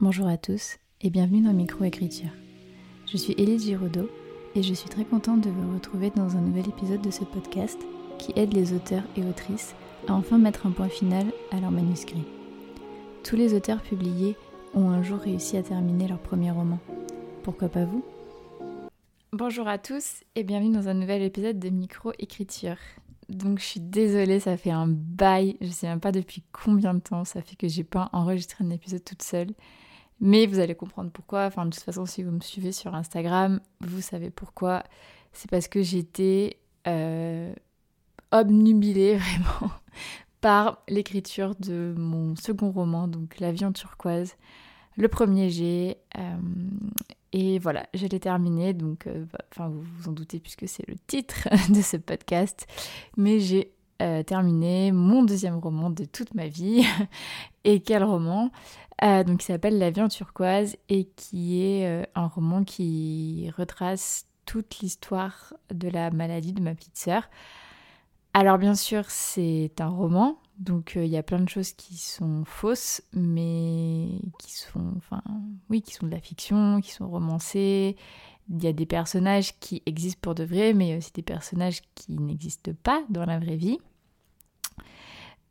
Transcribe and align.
Bonjour 0.00 0.28
à 0.28 0.36
tous 0.36 0.76
et 1.00 1.10
bienvenue 1.10 1.40
dans 1.40 1.52
Microécriture. 1.52 2.30
Je 3.10 3.16
suis 3.16 3.32
Élise 3.32 3.64
Giraudot 3.64 4.08
et 4.54 4.62
je 4.62 4.72
suis 4.72 4.88
très 4.88 5.04
contente 5.04 5.40
de 5.40 5.50
vous 5.50 5.74
retrouver 5.74 6.10
dans 6.10 6.36
un 6.36 6.40
nouvel 6.40 6.68
épisode 6.68 7.00
de 7.02 7.10
ce 7.10 7.24
podcast 7.24 7.80
qui 8.16 8.32
aide 8.36 8.54
les 8.54 8.74
auteurs 8.74 9.02
et 9.16 9.24
autrices 9.24 9.74
à 10.06 10.14
enfin 10.14 10.38
mettre 10.38 10.68
un 10.68 10.70
point 10.70 10.88
final 10.88 11.26
à 11.50 11.58
leur 11.58 11.72
manuscrit. 11.72 12.22
Tous 13.24 13.34
les 13.34 13.54
auteurs 13.54 13.82
publiés 13.82 14.36
ont 14.72 14.88
un 14.88 15.02
jour 15.02 15.18
réussi 15.18 15.56
à 15.56 15.64
terminer 15.64 16.06
leur 16.06 16.20
premier 16.20 16.52
roman. 16.52 16.78
Pourquoi 17.42 17.68
pas 17.68 17.84
vous? 17.84 18.04
Bonjour 19.32 19.66
à 19.66 19.78
tous 19.78 20.22
et 20.36 20.44
bienvenue 20.44 20.76
dans 20.76 20.86
un 20.86 20.94
nouvel 20.94 21.22
épisode 21.22 21.58
de 21.58 21.70
Microécriture. 21.70 22.78
Donc 23.28 23.58
je 23.58 23.64
suis 23.64 23.80
désolée, 23.80 24.38
ça 24.38 24.56
fait 24.56 24.70
un 24.70 24.86
bail, 24.86 25.56
je 25.60 25.70
sais 25.70 25.88
même 25.88 25.98
pas 25.98 26.12
depuis 26.12 26.44
combien 26.52 26.94
de 26.94 27.00
temps 27.00 27.24
ça 27.24 27.42
fait 27.42 27.56
que 27.56 27.66
j'ai 27.66 27.82
pas 27.82 28.10
enregistré 28.12 28.64
un 28.64 28.70
épisode 28.70 29.04
toute 29.04 29.22
seule. 29.22 29.54
Mais 30.20 30.46
vous 30.46 30.58
allez 30.58 30.74
comprendre 30.74 31.10
pourquoi. 31.10 31.44
Enfin, 31.46 31.64
de 31.66 31.70
toute 31.70 31.82
façon, 31.82 32.06
si 32.06 32.22
vous 32.22 32.32
me 32.32 32.40
suivez 32.40 32.72
sur 32.72 32.94
Instagram, 32.94 33.60
vous 33.80 34.00
savez 34.00 34.30
pourquoi. 34.30 34.82
C'est 35.32 35.50
parce 35.50 35.68
que 35.68 35.82
j'étais 35.82 36.58
euh, 36.86 37.52
obnubilée 38.32 39.16
vraiment 39.18 39.72
par 40.40 40.82
l'écriture 40.88 41.54
de 41.56 41.94
mon 41.96 42.36
second 42.36 42.70
roman, 42.70 43.08
donc 43.08 43.38
La 43.40 43.52
vie 43.52 43.64
turquoise, 43.72 44.36
le 44.96 45.08
premier 45.08 45.50
G. 45.50 45.96
Euh, 46.16 46.36
et 47.32 47.58
voilà, 47.58 47.86
je 47.92 48.06
l'ai 48.06 48.20
terminé, 48.20 48.72
donc 48.72 49.06
euh, 49.06 49.24
bah, 49.32 49.40
enfin 49.52 49.68
vous 49.68 49.82
vous 49.82 50.08
en 50.08 50.12
doutez 50.12 50.40
puisque 50.40 50.66
c'est 50.66 50.88
le 50.88 50.94
titre 51.06 51.48
de 51.72 51.80
ce 51.82 51.96
podcast. 51.96 52.66
Mais 53.16 53.38
j'ai 53.38 53.72
euh, 54.00 54.22
terminé 54.22 54.92
mon 54.92 55.24
deuxième 55.24 55.58
roman 55.58 55.90
de 55.90 56.04
toute 56.04 56.34
ma 56.34 56.46
vie. 56.46 56.84
et 57.64 57.80
quel 57.80 58.04
roman 58.04 58.50
euh, 59.02 59.24
Donc, 59.24 59.42
il 59.42 59.46
s'appelle 59.46 59.78
La 59.78 59.90
vie 59.90 60.02
en 60.02 60.08
turquoise 60.08 60.76
et 60.88 61.06
qui 61.16 61.62
est 61.62 61.86
euh, 61.86 62.04
un 62.14 62.28
roman 62.28 62.62
qui 62.62 63.50
retrace 63.56 64.26
toute 64.46 64.78
l'histoire 64.78 65.52
de 65.74 65.88
la 65.88 66.10
maladie 66.10 66.52
de 66.52 66.62
ma 66.62 66.74
petite 66.74 66.96
sœur. 66.96 67.28
Alors, 68.34 68.58
bien 68.58 68.76
sûr, 68.76 69.04
c'est 69.08 69.72
un 69.80 69.88
roman, 69.88 70.38
donc 70.58 70.92
il 70.94 71.06
y 71.06 71.16
a 71.16 71.24
plein 71.24 71.40
de 71.40 71.48
choses 71.48 71.72
qui 71.72 71.96
sont 71.96 72.44
fausses, 72.44 73.02
mais 73.12 74.06
qui 74.38 74.52
sont, 74.52 74.92
enfin, 74.96 75.22
oui, 75.70 75.82
qui 75.82 75.94
sont 75.94 76.06
de 76.06 76.12
la 76.12 76.20
fiction, 76.20 76.80
qui 76.80 76.92
sont 76.92 77.08
romancées. 77.08 77.96
Il 78.50 78.62
y 78.62 78.66
a 78.66 78.72
des 78.72 78.86
personnages 78.86 79.58
qui 79.60 79.82
existent 79.86 80.20
pour 80.22 80.34
de 80.34 80.44
vrai, 80.44 80.72
mais 80.72 80.96
aussi 80.96 81.12
des 81.12 81.22
personnages 81.22 81.82
qui 81.94 82.12
n'existent 82.18 82.72
pas 82.82 83.02
dans 83.10 83.26
la 83.26 83.38
vraie 83.38 83.56
vie. 83.56 83.78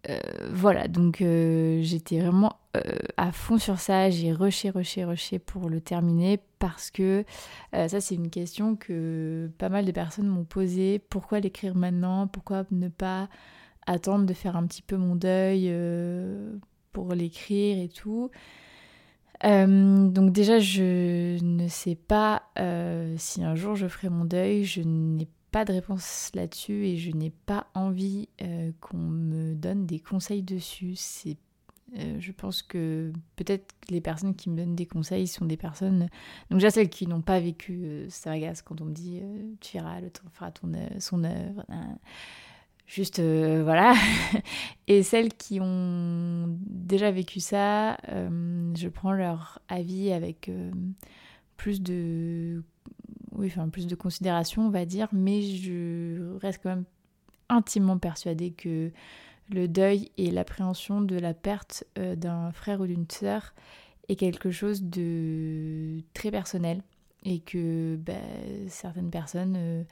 Euh, 0.10 0.20
voilà, 0.54 0.88
donc 0.88 1.22
euh, 1.22 1.80
j'étais 1.82 2.20
vraiment 2.20 2.58
euh, 2.78 2.82
à 3.18 3.32
fond 3.32 3.58
sur 3.58 3.80
ça. 3.80 4.10
J'ai 4.10 4.32
rushé, 4.32 4.70
rushé, 4.70 5.04
rushé 5.04 5.40
pour 5.40 5.70
le 5.70 5.82
terminer 5.82 6.40
parce 6.60 6.92
que 6.92 7.26
ça, 7.74 8.02
c'est 8.02 8.16
une 8.16 8.30
question 8.30 8.76
que 8.76 9.52
pas 9.58 9.70
mal 9.70 9.86
de 9.86 9.92
personnes 9.92 10.28
m'ont 10.28 10.46
posée. 10.46 11.00
Pourquoi 11.00 11.40
l'écrire 11.40 11.76
maintenant? 11.76 12.28
Pourquoi 12.28 12.66
ne 12.72 12.88
pas 12.88 13.30
attendre 13.86 14.26
de 14.26 14.34
faire 14.34 14.56
un 14.56 14.66
petit 14.66 14.82
peu 14.82 14.98
mon 14.98 15.16
deuil 15.16 15.72
pour 16.94 17.14
l'écrire 17.14 17.78
et 17.78 17.90
tout? 17.90 18.32
Donc 19.44 20.32
déjà, 20.32 20.60
je 20.60 21.42
ne 21.44 21.68
sais 21.68 21.96
pas 21.96 22.44
si 23.18 23.44
un 23.44 23.56
jour 23.56 23.76
je 23.76 23.88
ferai 23.88 24.10
mon 24.10 24.26
deuil. 24.26 24.64
Je 24.66 24.82
n'ai 24.82 25.28
pas 25.52 25.66
de 25.66 25.74
réponse 25.74 26.32
là-dessus 26.34 26.86
et 26.86 26.98
je 26.98 27.12
n'ai 27.12 27.30
pas 27.30 27.68
envie 27.74 28.30
euh, 28.42 28.72
qu'on 28.82 28.98
me 28.98 29.56
donne 29.56 29.86
des 29.86 30.00
conseils 30.00 30.44
dessus. 30.44 30.94
C'est, 30.96 31.38
euh, 31.98 32.18
je 32.20 32.32
pense 32.32 32.62
que 32.62 33.14
peut-être 33.36 33.74
les 33.90 34.02
personnes 34.02 34.36
qui 34.36 34.50
me 34.50 34.58
donnent 34.58 34.76
des 34.76 34.86
conseils 34.86 35.28
sont 35.28 35.46
des 35.46 35.58
personnes, 35.58 36.10
donc 36.50 36.60
déjà 36.60 36.70
celles 36.70 36.90
qui 36.90 37.08
n'ont 37.08 37.22
pas 37.22 37.40
vécu 37.40 37.82
euh, 37.86 38.10
ça 38.10 38.34
quand 38.66 38.82
on 38.82 38.86
me 38.86 38.94
dit 38.94 39.22
tu 39.62 39.78
iras, 39.78 40.02
le 40.02 40.10
temps 40.10 40.30
fera 40.34 40.52
ton, 40.52 40.72
son 41.00 41.24
œuvre. 41.24 41.66
Juste 42.88 43.20
voilà. 43.20 43.94
et 44.88 45.04
celles 45.04 45.34
qui 45.34 45.60
ont 45.62 46.58
déjà 46.68 47.12
vécu 47.12 47.40
ça, 47.40 47.98
je 48.08 48.88
prends 48.88 49.12
leur 49.12 49.60
avis 49.68 50.12
avec 50.14 50.50
plus 51.58 51.82
de 51.82 52.64
oui, 53.38 53.48
enfin 53.48 53.70
plus 53.70 53.88
de 53.88 53.96
considération, 53.96 54.66
on 54.66 54.70
va 54.70 54.86
dire, 54.86 55.08
mais 55.12 55.42
je 55.42 56.38
reste 56.40 56.62
quand 56.64 56.70
même 56.70 56.86
intimement 57.50 57.98
persuadée 57.98 58.52
que 58.52 58.92
le 59.50 59.68
deuil 59.68 60.12
et 60.18 60.32
l'appréhension 60.32 61.02
de 61.02 61.16
la 61.18 61.34
perte 61.34 61.86
euh, 61.98 62.16
d'un 62.16 62.52
frère 62.52 62.82
ou 62.82 62.88
d'une 62.88 63.10
sœur 63.10 63.54
est 64.10 64.16
quelque 64.16 64.52
chose 64.52 64.84
de 64.84 66.00
très 66.14 66.32
personnel 66.32 66.82
et 67.24 67.40
que 67.40 67.96
bah, 67.98 68.14
certaines 68.68 69.10
personnes, 69.10 69.56
euh, 69.58 69.84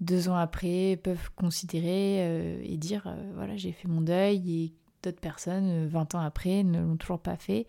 deux 0.00 0.28
ans 0.28 0.36
après, 0.36 0.98
peuvent 1.02 1.30
considérer 1.36 2.18
euh, 2.20 2.62
et 2.64 2.76
dire 2.76 3.14
voilà, 3.34 3.56
j'ai 3.56 3.72
fait 3.72 3.88
mon 3.88 4.00
deuil 4.00 4.64
et 4.64 4.72
d'autres 5.02 5.20
personnes, 5.20 5.86
20 5.86 6.14
ans 6.14 6.20
après, 6.20 6.62
ne 6.62 6.80
l'ont 6.80 6.96
toujours 6.96 7.20
pas 7.20 7.36
fait. 7.36 7.66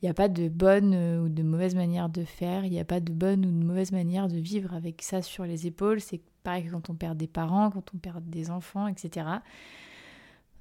Il 0.00 0.04
n'y 0.04 0.10
a 0.10 0.14
pas 0.14 0.28
de 0.28 0.48
bonne 0.48 0.94
euh, 0.94 1.22
ou 1.22 1.28
de 1.28 1.42
mauvaise 1.42 1.74
manière 1.74 2.08
de 2.08 2.22
faire, 2.22 2.64
il 2.64 2.70
n'y 2.70 2.78
a 2.78 2.84
pas 2.84 3.00
de 3.00 3.12
bonne 3.12 3.44
ou 3.44 3.50
de 3.50 3.64
mauvaise 3.64 3.90
manière 3.90 4.28
de 4.28 4.36
vivre 4.36 4.72
avec 4.74 5.02
ça 5.02 5.22
sur 5.22 5.44
les 5.44 5.66
épaules. 5.66 6.00
C'est 6.00 6.20
pareil 6.44 6.68
quand 6.70 6.88
on 6.88 6.94
perd 6.94 7.16
des 7.16 7.26
parents, 7.26 7.70
quand 7.70 7.92
on 7.94 7.98
perd 7.98 8.24
des 8.30 8.50
enfants, 8.50 8.86
etc. 8.86 9.26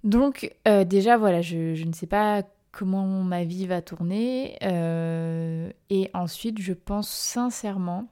Donc 0.04 0.56
euh, 0.68 0.86
déjà 0.86 1.18
voilà, 1.18 1.42
je, 1.42 1.84
ne 1.86 1.94
sais 1.94 2.08
pas 2.08 2.44
comment 2.72 3.06
ma 3.06 3.44
vie 3.44 3.68
va 3.68 3.84
tourner. 3.84 4.58
Euh, 4.64 5.72
et 5.92 6.10
ensuite, 6.16 6.60
je 6.60 6.74
pense 6.74 7.10
sincèrement 7.10 8.08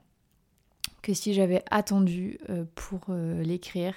que 1.06 1.14
si 1.14 1.34
j'avais 1.34 1.62
attendu 1.70 2.38
pour 2.74 3.00
l'écrire, 3.08 3.94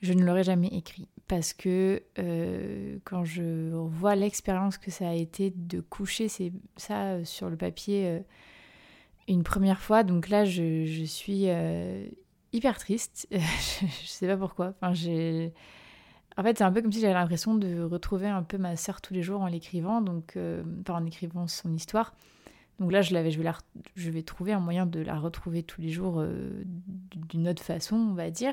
je 0.00 0.12
ne 0.12 0.24
l'aurais 0.24 0.44
jamais 0.44 0.68
écrit 0.68 1.08
parce 1.28 1.54
que 1.54 2.02
euh, 2.18 2.98
quand 3.04 3.24
je 3.24 3.70
vois 3.72 4.16
l'expérience 4.16 4.76
que 4.76 4.90
ça 4.90 5.08
a 5.08 5.14
été 5.14 5.50
de 5.56 5.80
coucher 5.80 6.28
ça 6.76 7.04
euh, 7.04 7.24
sur 7.24 7.48
le 7.48 7.56
papier 7.56 8.06
euh, 8.06 8.18
une 9.28 9.42
première 9.42 9.80
fois, 9.80 10.02
donc 10.02 10.28
là 10.28 10.44
je, 10.44 11.04
suis 11.06 11.46
hyper 12.52 12.78
triste. 12.78 13.28
je, 13.30 13.36
ne 13.84 13.90
sais 14.04 14.26
pas 14.26 14.36
pourquoi. 14.36 14.74
Enfin, 14.76 14.92
j'ai... 14.92 15.54
En 16.36 16.42
fait, 16.42 16.58
c'est 16.58 16.64
un 16.64 16.72
peu 16.72 16.82
comme 16.82 16.92
si 16.92 17.00
j'avais 17.00 17.14
l'impression 17.14 17.54
de 17.54 17.82
retrouver 17.82 18.26
un 18.26 18.42
peu 18.42 18.58
ma 18.58 18.76
sœur 18.76 19.00
tous 19.00 19.14
les 19.14 19.22
jours 19.22 19.40
en 19.40 19.46
l'écrivant, 19.46 20.02
donc 20.02 20.36
en 20.88 21.06
écrivant 21.06 21.46
son 21.46 21.72
histoire. 21.72 22.14
Donc 22.82 22.92
là, 22.92 23.00
je 23.00 23.14
l'avais, 23.14 23.30
vais, 23.30 23.50
je 23.96 24.10
vais 24.10 24.22
trouver 24.22 24.52
un 24.52 24.60
moyen 24.60 24.84
de 24.84 25.00
la 25.00 25.18
retrouver 25.18 25.62
tous 25.62 25.80
les 25.80 25.90
jours 25.90 26.22
d'une 27.30 27.48
autre 27.48 27.62
façon, 27.62 27.96
on 27.96 28.14
va 28.14 28.30
dire. 28.30 28.52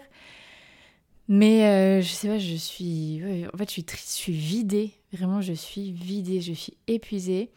Mais 1.30 1.64
euh, 1.64 2.02
je 2.02 2.08
sais 2.08 2.28
pas, 2.28 2.40
je 2.40 2.56
suis. 2.56 3.22
en 3.54 3.58
fait, 3.58 3.66
je 3.66 3.74
suis 3.74 3.84
triste, 3.84 4.18
je 4.18 4.22
suis 4.22 4.34
vidée. 4.34 4.94
Vraiment, 5.14 5.42
je 5.42 5.54
suis 5.54 5.92
vidée, 5.92 6.42
je 6.42 6.54
suis 6.54 6.74
épuisée. 6.88 7.52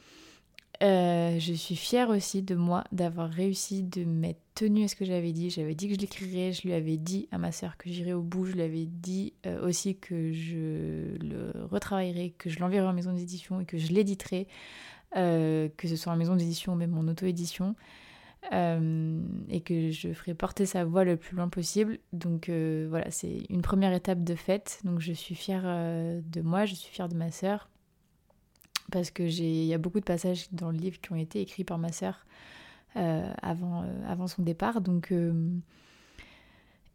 Euh, 0.82 1.38
je 1.38 1.54
suis 1.54 1.76
fière 1.76 2.10
aussi 2.10 2.42
de 2.42 2.54
moi 2.54 2.84
d'avoir 2.92 3.30
réussi 3.30 3.82
de 3.82 4.04
m'être 4.04 4.40
tenue 4.54 4.84
à 4.84 4.88
ce 4.88 4.96
que 4.96 5.06
j'avais 5.06 5.32
dit. 5.32 5.48
J'avais 5.48 5.74
dit 5.74 5.88
que 5.88 5.94
je 5.94 6.00
l'écrirais, 6.00 6.52
je 6.52 6.62
lui 6.62 6.74
avais 6.74 6.98
dit 6.98 7.28
à 7.30 7.38
ma 7.38 7.50
sœur 7.50 7.78
que 7.78 7.88
j'irais 7.88 8.12
au 8.12 8.20
bout, 8.20 8.44
je 8.44 8.52
lui 8.52 8.62
avais 8.62 8.84
dit 8.84 9.32
euh, 9.46 9.66
aussi 9.66 9.96
que 9.96 10.32
je 10.32 11.16
le 11.24 11.52
retravaillerais, 11.70 12.34
que 12.36 12.50
je 12.50 12.58
l'enverrais 12.58 12.88
en 12.88 12.92
maison 12.92 13.14
d'édition 13.14 13.60
et 13.60 13.64
que 13.64 13.78
je 13.78 13.90
l'éditerais, 13.92 14.48
que 15.14 15.88
ce 15.88 15.96
soit 15.96 16.12
en 16.12 16.16
maison 16.16 16.36
d'édition 16.36 16.72
ou 16.72 16.76
même 16.76 16.96
en 16.96 17.06
auto-édition. 17.08 17.74
Euh, 18.50 19.20
et 19.48 19.60
que 19.60 19.92
je 19.92 20.12
ferai 20.12 20.34
porter 20.34 20.66
sa 20.66 20.84
voix 20.84 21.04
le 21.04 21.16
plus 21.16 21.36
loin 21.36 21.48
possible. 21.48 21.98
Donc 22.12 22.48
euh, 22.48 22.86
voilà, 22.90 23.10
c'est 23.10 23.46
une 23.48 23.62
première 23.62 23.92
étape 23.92 24.24
de 24.24 24.34
fête. 24.34 24.80
Donc 24.84 25.00
je 25.00 25.12
suis 25.12 25.34
fière 25.34 25.62
euh, 25.64 26.20
de 26.26 26.40
moi, 26.40 26.64
je 26.64 26.74
suis 26.74 26.92
fière 26.92 27.08
de 27.08 27.14
ma 27.14 27.30
sœur. 27.30 27.68
Parce 28.90 29.10
que 29.10 29.22
il 29.22 29.64
y 29.64 29.74
a 29.74 29.78
beaucoup 29.78 30.00
de 30.00 30.04
passages 30.04 30.48
dans 30.52 30.70
le 30.70 30.76
livre 30.76 31.00
qui 31.00 31.12
ont 31.12 31.16
été 31.16 31.40
écrits 31.40 31.64
par 31.64 31.78
ma 31.78 31.92
sœur 31.92 32.26
avant, 32.94 33.86
avant 34.06 34.26
son 34.26 34.42
départ. 34.42 34.82
Donc 34.82 35.14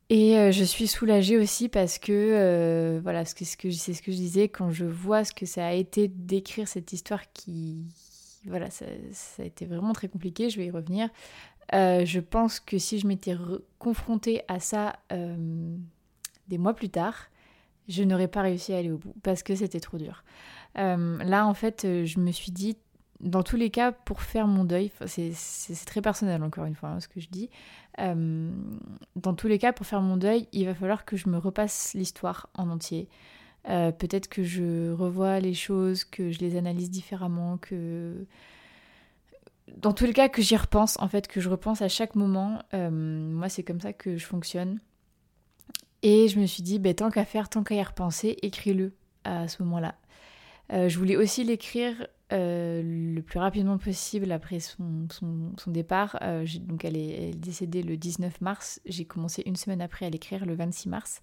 et 0.09 0.51
je 0.51 0.63
suis 0.63 0.87
soulagée 0.87 1.37
aussi 1.37 1.69
parce 1.69 1.97
que, 1.97 2.99
voilà, 3.01 3.25
c'est 3.25 3.45
ce, 3.45 3.57
que, 3.57 3.71
ce 3.71 4.01
que 4.01 4.11
je 4.11 4.17
disais, 4.17 4.47
quand 4.47 4.69
je 4.69 4.85
vois 4.85 5.23
ce 5.23 5.33
que 5.33 5.47
ça 5.47 5.65
a 5.65 5.73
été 5.73 6.07
d'écrire 6.07 6.67
cette 6.67 6.93
histoire 6.93 7.23
qui, 7.33 7.83
voilà, 8.47 8.69
ça, 8.69 8.85
a 9.39 9.43
été 9.43 9.65
vraiment 9.65 9.93
très 9.93 10.07
compliqué, 10.07 10.49
je 10.49 10.57
vais 10.57 10.67
y 10.67 10.71
revenir. 10.71 11.09
Euh, 11.73 12.05
je 12.05 12.19
pense 12.19 12.59
que 12.59 12.77
si 12.77 12.99
je 12.99 13.07
m'étais 13.07 13.35
confrontée 13.77 14.41
à 14.47 14.59
ça 14.59 14.97
euh, 15.11 15.75
des 16.47 16.57
mois 16.57 16.73
plus 16.73 16.89
tard, 16.89 17.27
je 17.87 18.03
n'aurais 18.03 18.27
pas 18.27 18.41
réussi 18.41 18.73
à 18.73 18.77
aller 18.77 18.91
au 18.91 18.97
bout 18.97 19.13
parce 19.23 19.43
que 19.43 19.55
c'était 19.55 19.79
trop 19.79 19.97
dur. 19.97 20.23
Euh, 20.77 21.17
là, 21.23 21.45
en 21.45 21.53
fait, 21.53 21.81
je 21.83 22.19
me 22.19 22.31
suis 22.31 22.51
dit, 22.51 22.77
dans 23.19 23.43
tous 23.43 23.57
les 23.57 23.69
cas, 23.69 23.91
pour 23.91 24.21
faire 24.21 24.47
mon 24.47 24.63
deuil, 24.63 24.91
c'est 25.05 25.85
très 25.85 26.01
personnel 26.01 26.43
encore 26.43 26.65
une 26.65 26.75
fois 26.75 26.89
hein, 26.89 26.99
ce 26.99 27.07
que 27.07 27.19
je 27.19 27.29
dis, 27.29 27.49
dans 27.97 29.33
tous 29.35 29.47
les 29.47 29.57
cas, 29.57 29.73
pour 29.73 29.85
faire 29.87 30.01
mon 30.01 30.17
deuil, 30.17 30.47
il 30.53 30.65
va 30.65 30.75
falloir 30.75 31.03
que 31.03 31.17
je 31.17 31.27
me 31.29 31.37
repasse 31.37 31.93
l'histoire 31.95 32.49
en 32.53 32.69
entier. 32.69 33.09
Euh, 33.69 33.91
peut-être 33.91 34.29
que 34.29 34.43
je 34.43 34.91
revois 34.91 35.39
les 35.39 35.53
choses, 35.53 36.03
que 36.05 36.31
je 36.31 36.39
les 36.39 36.55
analyse 36.57 36.89
différemment, 36.89 37.57
que 37.57 38.25
dans 39.75 39.91
tous 39.91 40.05
les 40.05 40.13
cas 40.13 40.29
que 40.29 40.41
j'y 40.41 40.55
repense, 40.55 40.97
en 40.99 41.09
fait, 41.09 41.27
que 41.27 41.41
je 41.41 41.49
repense 41.49 41.81
à 41.81 41.89
chaque 41.89 42.15
moment. 42.15 42.61
moi, 42.73 43.49
c'est 43.49 43.63
comme 43.63 43.81
ça 43.81 43.93
que 43.93 44.17
je 44.17 44.25
fonctionne. 44.25 44.79
Et 46.03 46.27
je 46.27 46.39
me 46.39 46.45
suis 46.45 46.63
dit, 46.63 46.79
ben, 46.79 46.93
tant 46.93 47.09
qu'à 47.09 47.25
faire, 47.25 47.49
tant 47.49 47.63
qu'à 47.63 47.75
y 47.75 47.83
repenser, 47.83 48.37
écris-le 48.41 48.93
à 49.25 49.47
ce 49.49 49.61
moment-là. 49.63 49.95
je 50.71 50.97
voulais 50.97 51.17
aussi 51.17 51.43
l'écrire 51.43 52.07
le 52.31 53.19
plus 53.19 53.39
rapidement 53.39 53.77
possible 53.77 54.31
après 54.31 54.61
son, 54.61 55.07
son, 55.09 55.71
départ. 55.71 56.17
donc 56.61 56.85
elle 56.85 56.95
est, 56.95 57.09
elle 57.09 57.29
est, 57.29 57.37
décédée 57.37 57.83
le 57.83 57.97
19 57.97 58.39
mars. 58.39 58.79
J'ai 58.85 59.03
commencé 59.03 59.43
une 59.45 59.57
semaine 59.57 59.81
après 59.81 60.05
à 60.05 60.09
l'écrire 60.09 60.45
le 60.45 60.55
26 60.55 60.87
mars. 60.87 61.21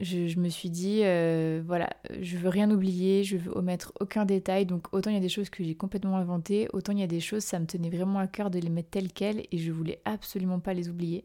Je, 0.00 0.38
me 0.38 0.48
suis 0.48 0.70
dit, 0.70 1.00
euh, 1.04 1.62
voilà, 1.64 1.90
je 2.20 2.36
veux 2.36 2.48
rien 2.48 2.70
oublier, 2.70 3.24
je 3.24 3.36
veux 3.36 3.56
omettre 3.56 3.92
aucun 4.00 4.24
détail. 4.24 4.64
Donc 4.66 4.92
autant 4.92 5.10
il 5.10 5.14
y 5.14 5.18
a 5.18 5.20
des 5.20 5.28
choses 5.28 5.50
que 5.50 5.62
j'ai 5.62 5.74
complètement 5.74 6.16
inventées, 6.16 6.68
autant 6.72 6.92
il 6.92 6.98
y 6.98 7.04
a 7.04 7.08
des 7.08 7.20
choses, 7.20 7.44
ça 7.44 7.58
me 7.58 7.66
tenait 7.66 7.90
vraiment 7.90 8.18
à 8.18 8.26
cœur 8.26 8.50
de 8.50 8.58
les 8.58 8.70
mettre 8.70 8.90
telles 8.90 9.12
quelles 9.12 9.44
et 9.52 9.58
je 9.58 9.70
voulais 9.70 10.00
absolument 10.04 10.60
pas 10.60 10.72
les 10.72 10.88
oublier. 10.88 11.24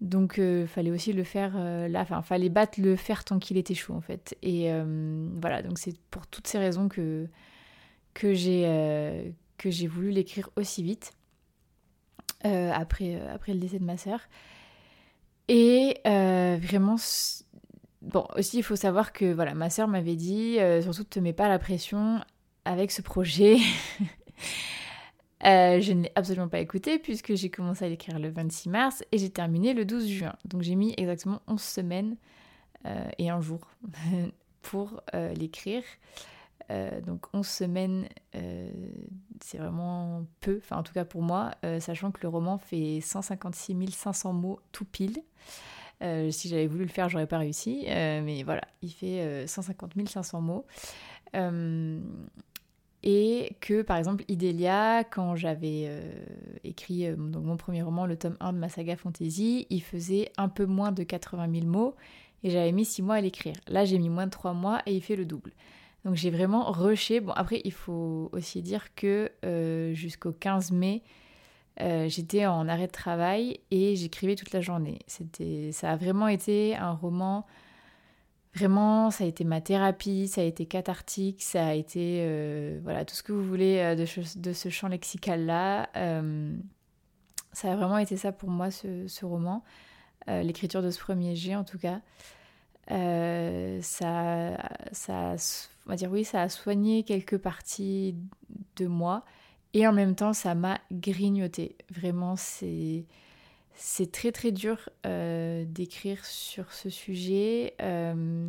Donc 0.00 0.38
euh, 0.38 0.66
fallait 0.66 0.90
aussi 0.90 1.12
le 1.12 1.24
faire 1.24 1.54
euh, 1.56 1.88
là, 1.88 2.02
enfin 2.02 2.22
fallait 2.22 2.48
battre 2.48 2.80
le 2.80 2.94
fer 2.96 3.24
tant 3.24 3.38
qu'il 3.38 3.56
était 3.56 3.74
chaud 3.74 3.94
en 3.94 4.00
fait. 4.00 4.36
Et 4.42 4.70
voilà, 5.40 5.62
donc 5.62 5.78
c'est 5.78 5.96
pour 6.10 6.26
toutes 6.26 6.48
ces 6.48 6.58
raisons 6.58 6.88
que, 6.88 7.26
que 8.12 8.34
j'ai 8.34 9.32
que 9.56 9.70
j'ai 9.70 9.86
voulu 9.86 10.10
l'écrire 10.10 10.50
aussi 10.56 10.82
vite 10.82 11.12
après, 12.42 13.20
après 13.32 13.54
le 13.54 13.60
décès 13.60 13.78
de 13.78 13.84
ma 13.84 13.96
sœur. 13.96 14.20
Et 15.48 16.00
vraiment 16.04 16.96
Bon, 18.08 18.26
aussi, 18.36 18.56
il 18.56 18.62
faut 18.62 18.74
savoir 18.74 19.12
que 19.12 19.30
voilà, 19.34 19.52
ma 19.52 19.68
sœur 19.68 19.86
m'avait 19.86 20.16
dit 20.16 20.58
euh, 20.60 20.80
surtout, 20.80 21.00
ne 21.00 21.04
te 21.04 21.20
mets 21.20 21.34
pas 21.34 21.46
la 21.46 21.58
pression 21.58 22.20
avec 22.64 22.90
ce 22.90 23.02
projet. 23.02 23.56
Euh, 25.44 25.80
je 25.80 25.92
ne 25.92 26.02
l'ai 26.02 26.12
absolument 26.16 26.48
pas 26.48 26.58
écouté 26.58 26.98
puisque 26.98 27.36
j'ai 27.36 27.48
commencé 27.48 27.84
à 27.84 27.88
l'écrire 27.88 28.18
le 28.18 28.28
26 28.28 28.70
mars 28.70 29.04
et 29.12 29.18
j'ai 29.18 29.30
terminé 29.30 29.72
le 29.72 29.84
12 29.84 30.08
juin. 30.08 30.34
Donc 30.44 30.62
j'ai 30.62 30.74
mis 30.74 30.94
exactement 30.96 31.42
11 31.46 31.62
semaines 31.62 32.16
euh, 32.84 33.08
et 33.18 33.30
un 33.30 33.40
jour 33.40 33.60
pour 34.62 35.00
l'écrire. 35.36 35.84
donc 37.06 37.26
11 37.32 37.46
semaines, 37.46 38.08
c'est 39.40 39.58
vraiment 39.58 40.26
peu, 40.40 40.58
enfin 40.60 40.78
en 40.78 40.82
tout 40.82 40.92
cas 40.92 41.04
pour 41.04 41.22
moi, 41.22 41.52
sachant 41.78 42.10
que 42.10 42.18
le 42.22 42.28
roman 42.28 42.58
fait 42.58 43.00
156 43.00 43.92
500 43.92 44.32
mots 44.32 44.58
tout 44.72 44.84
pile. 44.86 45.22
Euh, 46.02 46.30
si 46.30 46.48
j'avais 46.48 46.66
voulu 46.66 46.84
le 46.84 46.90
faire, 46.90 47.08
j'aurais 47.08 47.26
pas 47.26 47.38
réussi. 47.38 47.84
Euh, 47.88 48.22
mais 48.22 48.42
voilà, 48.42 48.62
il 48.82 48.92
fait 48.92 49.46
150 49.46 49.96
euh, 49.96 50.06
500 50.06 50.40
mots. 50.40 50.66
et 53.02 53.56
que 53.60 53.82
par 53.82 53.96
exemple 53.96 54.24
Idélia, 54.28 55.04
quand 55.04 55.36
j'avais 55.36 55.88
écrit 56.64 57.08
donc 57.16 57.44
mon 57.44 57.56
premier 57.56 57.82
roman, 57.82 58.06
le 58.06 58.16
tome 58.16 58.36
1 58.40 58.52
de 58.52 58.58
ma 58.58 58.68
saga 58.68 58.96
fantasy, 58.96 59.66
il 59.70 59.82
faisait 59.82 60.30
un 60.36 60.48
peu 60.48 60.66
moins 60.66 60.92
de 60.92 61.02
80 61.02 61.48
000 61.52 61.66
mots 61.66 61.94
et 62.42 62.50
j'avais 62.50 62.72
mis 62.72 62.84
6 62.84 63.02
mois 63.02 63.16
à 63.16 63.20
l'écrire. 63.20 63.54
Là 63.68 63.84
j'ai 63.84 63.98
mis 63.98 64.08
moins 64.08 64.26
de 64.26 64.30
3 64.30 64.52
mois 64.52 64.82
et 64.86 64.94
il 64.94 65.02
fait 65.02 65.16
le 65.16 65.24
double. 65.24 65.52
Donc 66.04 66.14
j'ai 66.14 66.30
vraiment 66.30 66.70
rushé. 66.70 67.20
Bon 67.20 67.32
après 67.32 67.60
il 67.64 67.72
faut 67.72 68.30
aussi 68.32 68.62
dire 68.62 68.94
que 68.94 69.30
jusqu'au 69.94 70.32
15 70.32 70.72
mai, 70.72 71.02
euh, 71.80 72.08
j'étais 72.08 72.46
en 72.46 72.68
arrêt 72.68 72.86
de 72.86 72.92
travail 72.92 73.60
et 73.70 73.94
j'écrivais 73.96 74.34
toute 74.34 74.52
la 74.52 74.60
journée. 74.60 74.98
C'était, 75.06 75.70
ça 75.72 75.92
a 75.92 75.96
vraiment 75.96 76.28
été 76.28 76.76
un 76.76 76.92
roman. 76.92 77.46
Vraiment, 78.54 79.10
ça 79.10 79.24
a 79.24 79.26
été 79.26 79.44
ma 79.44 79.60
thérapie, 79.60 80.26
ça 80.26 80.40
a 80.40 80.44
été 80.44 80.66
cathartique, 80.66 81.42
ça 81.42 81.66
a 81.66 81.74
été 81.74 82.20
euh, 82.22 82.80
voilà 82.82 83.04
tout 83.04 83.14
ce 83.14 83.22
que 83.22 83.32
vous 83.32 83.44
voulez 83.44 83.78
euh, 83.78 83.94
de, 83.94 84.06
de 84.40 84.52
ce 84.52 84.68
champ 84.70 84.88
lexical 84.88 85.46
là. 85.46 85.88
ça 87.52 87.72
a 87.72 87.76
vraiment 87.76 87.98
été 87.98 88.16
ça 88.16 88.32
pour 88.32 88.50
moi 88.50 88.70
ce, 88.70 89.06
ce 89.06 89.24
roman, 89.24 89.62
l'écriture 90.26 90.82
de 90.82 90.90
ce 90.90 90.98
premier 90.98 91.36
jet 91.36 91.54
en 91.54 91.64
tout 91.64 91.78
cas. 91.78 92.00
ça, 92.88 94.56
ça, 94.92 95.36
on 95.86 95.90
va 95.90 95.96
dire 95.96 96.10
oui, 96.10 96.24
ça 96.24 96.42
a 96.42 96.48
soigné 96.48 97.04
quelques 97.04 97.38
parties 97.38 98.16
de 98.76 98.86
moi. 98.86 99.24
Et 99.78 99.86
en 99.86 99.92
même 99.92 100.16
temps, 100.16 100.32
ça 100.32 100.56
m'a 100.56 100.80
grignoté. 100.90 101.76
Vraiment, 101.88 102.34
c'est 102.34 103.04
c'est 103.74 104.10
très 104.10 104.32
très 104.32 104.50
dur 104.50 104.88
euh, 105.06 105.64
d'écrire 105.68 106.24
sur 106.24 106.72
ce 106.72 106.90
sujet. 106.90 107.74
Euh, 107.80 108.48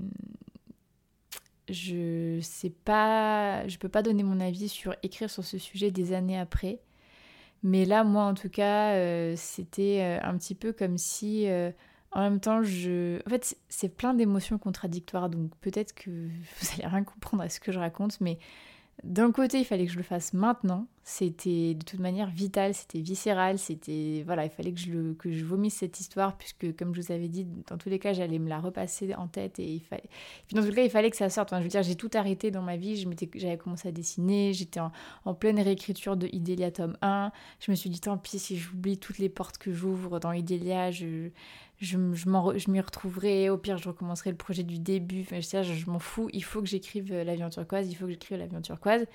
je 1.69 2.39
sais 2.41 2.71
pas, 2.71 3.67
je 3.67 3.77
peux 3.77 3.89
pas 3.89 4.01
donner 4.01 4.23
mon 4.23 4.39
avis 4.39 4.69
sur 4.69 4.95
écrire 5.03 5.29
sur 5.29 5.43
ce 5.45 5.59
sujet 5.59 5.91
des 5.91 6.13
années 6.13 6.39
après. 6.39 6.79
Mais 7.61 7.85
là, 7.85 8.03
moi, 8.03 8.23
en 8.23 8.33
tout 8.33 8.49
cas, 8.49 8.93
euh, 8.95 9.35
c'était 9.37 10.19
un 10.23 10.35
petit 10.35 10.55
peu 10.55 10.73
comme 10.73 10.97
si, 10.97 11.45
en 12.11 12.21
même 12.21 12.39
temps, 12.39 12.63
je, 12.63 13.19
en 13.27 13.29
fait, 13.29 13.55
c'est 13.69 13.95
plein 13.95 14.15
d'émotions 14.15 14.57
contradictoires. 14.57 15.29
Donc 15.29 15.55
peut-être 15.57 15.93
que 15.93 16.09
vous 16.09 16.67
allez 16.73 16.87
rien 16.87 17.03
comprendre 17.03 17.43
à 17.43 17.49
ce 17.49 17.59
que 17.59 17.71
je 17.71 17.77
raconte, 17.77 18.19
mais 18.19 18.39
d'un 19.03 19.31
côté, 19.31 19.59
il 19.59 19.65
fallait 19.65 19.85
que 19.85 19.91
je 19.91 19.97
le 19.97 20.03
fasse 20.03 20.33
maintenant. 20.33 20.87
C'était 21.03 21.73
de 21.73 21.83
toute 21.83 21.99
manière 21.99 22.29
vital, 22.29 22.73
c'était 22.73 22.99
viscéral, 22.99 23.57
c'était 23.57 24.23
voilà, 24.25 24.45
il 24.45 24.51
fallait 24.51 24.71
que 24.71 24.79
je 24.79 24.91
le, 24.91 25.13
que 25.13 25.31
je 25.31 25.43
vomisse 25.43 25.75
cette 25.75 25.99
histoire 25.99 26.37
puisque 26.37 26.75
comme 26.75 26.93
je 26.93 27.01
vous 27.01 27.11
avais 27.11 27.27
dit, 27.27 27.47
dans 27.67 27.77
tous 27.77 27.89
les 27.89 27.99
cas, 27.99 28.13
j'allais 28.13 28.39
me 28.39 28.49
la 28.49 28.59
repasser 28.59 29.15
en 29.15 29.27
tête 29.27 29.59
et 29.59 29.65
il 29.65 29.81
fallait. 29.81 30.09
Puis 30.47 30.55
dans 30.55 30.61
tous 30.61 30.69
les 30.69 30.75
cas, 30.75 30.83
il 30.83 30.89
fallait 30.89 31.09
que 31.09 31.17
ça 31.17 31.29
sorte. 31.29 31.49
je 31.51 31.61
veux 31.61 31.67
dire, 31.67 31.83
j'ai 31.83 31.95
tout 31.95 32.11
arrêté 32.13 32.51
dans 32.51 32.61
ma 32.61 32.77
vie. 32.77 32.95
Je 32.95 33.07
j'avais 33.35 33.57
commencé 33.57 33.87
à 33.87 33.91
dessiner, 33.91 34.53
j'étais 34.53 34.79
en, 34.79 35.33
pleine 35.33 35.59
réécriture 35.59 36.17
de 36.17 36.27
Idélia 36.31 36.71
tome 36.71 36.97
1. 37.01 37.31
Je 37.59 37.71
me 37.71 37.75
suis 37.75 37.89
dit 37.89 38.01
tant 38.01 38.17
pis 38.17 38.39
si 38.39 38.57
j'oublie 38.57 38.97
toutes 38.97 39.17
les 39.17 39.29
portes 39.29 39.57
que 39.57 39.71
j'ouvre 39.71 40.19
dans 40.19 40.31
Idélia, 40.31 40.91
je 40.91 41.29
je, 41.79 41.97
je 42.13 42.71
m'y 42.71 42.81
retrouverai, 42.81 43.49
au 43.49 43.57
pire 43.57 43.77
je 43.77 43.87
recommencerai 43.87 44.31
le 44.31 44.37
projet 44.37 44.63
du 44.63 44.79
début, 44.79 45.21
enfin, 45.21 45.39
je, 45.39 45.73
je, 45.73 45.89
m'en 45.89 45.99
fous, 45.99 46.29
il 46.33 46.43
faut 46.43 46.61
que 46.61 46.67
j'écrive 46.67 47.11
euh, 47.13 47.23
l'avion 47.23 47.49
turquoise, 47.49 47.89
il 47.89 47.95
faut 47.95 48.05
que 48.05 48.11
j'écrive 48.11 48.37
l'avion 48.37 48.61
turquoise. 48.61 49.05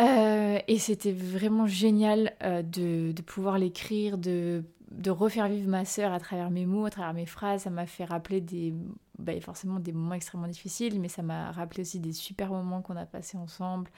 Euh, 0.00 0.58
et 0.66 0.78
c'était 0.78 1.12
vraiment 1.12 1.66
génial 1.66 2.32
euh, 2.42 2.62
de, 2.62 3.12
de, 3.12 3.22
pouvoir 3.22 3.58
l'écrire, 3.58 4.16
de, 4.16 4.64
de, 4.90 5.10
refaire 5.10 5.48
vivre 5.48 5.68
ma 5.68 5.84
sœur 5.84 6.12
à 6.12 6.18
travers 6.18 6.50
mes 6.50 6.64
mots, 6.64 6.86
à 6.86 6.90
travers 6.90 7.12
mes 7.12 7.26
phrases. 7.26 7.62
Ça 7.62 7.70
m'a 7.70 7.86
fait 7.86 8.04
rappeler 8.04 8.40
des, 8.40 8.72
bah, 9.18 9.38
forcément 9.40 9.78
des 9.78 9.92
moments 9.92 10.14
extrêmement 10.14 10.48
difficiles, 10.48 11.00
mais 11.00 11.08
ça 11.08 11.22
m'a 11.22 11.50
rappelé 11.52 11.82
aussi 11.82 12.00
des 12.00 12.12
super 12.12 12.48
moments 12.50 12.80
qu'on 12.80 12.96
a 12.96 13.06
passés 13.06 13.36
ensemble, 13.36 13.90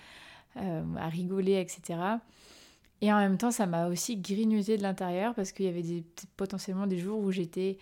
à 0.56 1.08
rigoler, 1.08 1.60
etc. 1.60 1.98
Et 3.02 3.12
en 3.12 3.18
même 3.18 3.36
temps, 3.36 3.50
ça 3.50 3.66
m'a 3.66 3.88
aussi 3.88 4.16
grignoté 4.16 4.76
de 4.76 4.82
l'intérieur 4.82 5.34
parce 5.34 5.50
qu'il 5.50 5.66
y 5.66 5.68
avait 5.68 5.82
des, 5.82 6.04
potentiellement 6.36 6.86
des 6.86 6.98
jours 6.98 7.18
où 7.18 7.32
j'étais. 7.32 7.78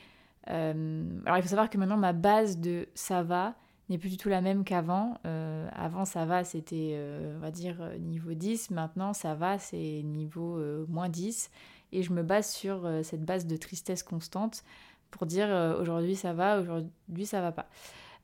Euh, 0.49 1.05
alors 1.27 1.37
il 1.37 1.43
faut 1.43 1.49
savoir 1.49 1.69
que 1.69 1.77
maintenant 1.77 1.99
ma 1.99 2.15
base 2.15 2.59
de 2.59 2.89
ça 2.95 3.23
va 3.23 3.55
n'est 3.91 3.99
plus 3.99 4.11
du 4.11 4.17
tout 4.17 4.29
la 4.29 4.41
même 4.41 4.65
qu'avant. 4.65 5.19
Euh, 5.27 5.69
avant 5.75 6.05
ça 6.05 6.25
va, 6.25 6.45
c'était 6.45 6.93
euh, 6.95 7.37
on 7.37 7.41
va 7.41 7.51
dire 7.51 7.77
niveau 7.99 8.33
10. 8.33 8.71
Maintenant 8.71 9.13
ça 9.13 9.35
va, 9.35 9.59
c'est 9.59 10.03
niveau 10.05 10.61
moins 10.89 11.09
10. 11.09 11.51
Et 11.93 12.03
je 12.03 12.13
me 12.13 12.23
base 12.23 12.51
sur 12.51 12.89
cette 13.03 13.25
base 13.25 13.47
de 13.47 13.57
tristesse 13.57 14.03
constante 14.03 14.63
pour 15.11 15.27
dire 15.27 15.49
aujourd'hui 15.81 16.15
ça 16.15 16.33
va, 16.33 16.61
aujourd'hui 16.61 17.27
ça 17.27 17.41
va 17.41 17.53
pas. 17.53 17.69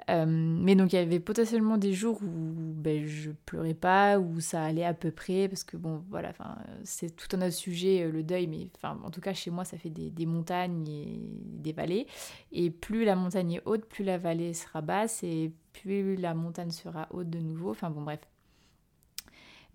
Euh, 0.08 0.24
mais 0.26 0.76
donc 0.76 0.92
il 0.92 0.96
y 0.96 0.98
avait 1.00 1.18
potentiellement 1.18 1.78
des 1.78 1.92
jours 1.92 2.20
où 2.22 2.52
ben, 2.74 3.04
je 3.06 3.32
pleurais 3.44 3.74
pas, 3.74 4.18
où 4.18 4.40
ça 4.40 4.62
allait 4.62 4.84
à 4.84 4.94
peu 4.94 5.10
près, 5.10 5.48
parce 5.48 5.64
que 5.64 5.76
bon 5.76 6.04
voilà, 6.10 6.32
c'est 6.84 7.14
tout 7.16 7.34
un 7.36 7.42
autre 7.42 7.52
sujet, 7.52 8.04
euh, 8.04 8.12
le 8.12 8.22
deuil, 8.22 8.46
mais 8.46 8.68
en 8.84 9.10
tout 9.10 9.20
cas 9.20 9.34
chez 9.34 9.50
moi 9.50 9.64
ça 9.64 9.78
fait 9.78 9.90
des, 9.90 10.10
des, 10.10 10.26
montagnes 10.26 10.86
et 10.86 11.20
des 11.44 11.72
vallées, 11.72 12.06
et 12.52 12.70
plus 12.70 13.04
la 13.04 13.16
montagne 13.16 13.54
est 13.54 13.62
haute, 13.64 13.84
plus 13.86 14.04
la 14.04 14.16
vallée 14.16 14.54
sera 14.54 14.80
basse, 14.80 15.24
et 15.24 15.52
plus 15.72 16.14
la 16.16 16.34
montagne 16.34 16.70
sera 16.70 17.08
haute 17.10 17.28
de 17.28 17.40
nouveau, 17.40 17.70
enfin 17.70 17.90
bon 17.90 18.02
bref. 18.02 18.20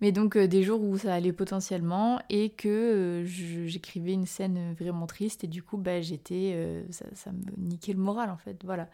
Mais 0.00 0.12
donc 0.12 0.36
euh, 0.36 0.48
des 0.48 0.62
jours 0.62 0.82
où 0.82 0.96
ça 0.96 1.14
allait 1.14 1.32
potentiellement 1.32 2.20
et 2.30 2.50
que 2.50 3.22
j'écrivais 3.26 4.14
une 4.14 4.26
scène 4.26 4.74
vraiment 4.80 5.06
triste 5.06 5.44
et 5.44 5.46
du 5.46 5.62
coup 5.62 5.76
bah, 5.76 6.00
j'étais 6.00 6.84
ça, 6.90 7.04
ça, 7.14 7.30
me 7.30 7.68
niquait 7.68 7.92
le 7.92 8.00
moral 8.00 8.30
en 8.30 8.36
fait 8.36 8.64
voilà 8.64 8.88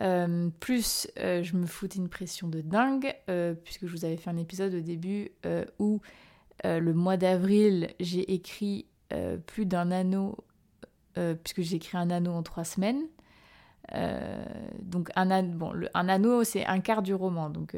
euh, 0.00 0.50
plus, 0.60 1.08
euh, 1.18 1.42
je 1.42 1.56
me 1.56 1.66
foutais 1.66 1.98
une 1.98 2.08
pression 2.08 2.48
de 2.48 2.60
dingue, 2.60 3.14
euh, 3.30 3.54
puisque 3.54 3.86
je 3.86 3.92
vous 3.92 4.04
avais 4.04 4.16
fait 4.16 4.30
un 4.30 4.36
épisode 4.36 4.74
au 4.74 4.80
début 4.80 5.30
où 5.78 6.00
le 6.64 6.92
mois 6.92 7.16
d'avril, 7.16 7.90
j'ai 8.00 8.32
écrit 8.32 8.86
plus 9.46 9.66
d'un 9.66 9.92
anneau, 9.92 10.36
puisque 11.14 11.62
j'ai 11.62 11.76
écrit 11.76 11.96
un 11.96 12.10
anneau 12.10 12.32
en 12.32 12.42
trois 12.42 12.64
semaines. 12.64 13.02
donc 14.82 15.10
un, 15.14 15.42
bon, 15.44 15.72
un 15.94 16.08
anneau, 16.08 16.42
c'est 16.44 16.66
un 16.66 16.80
quart 16.80 17.02
du 17.02 17.14
roman. 17.14 17.50
Donc 17.50 17.76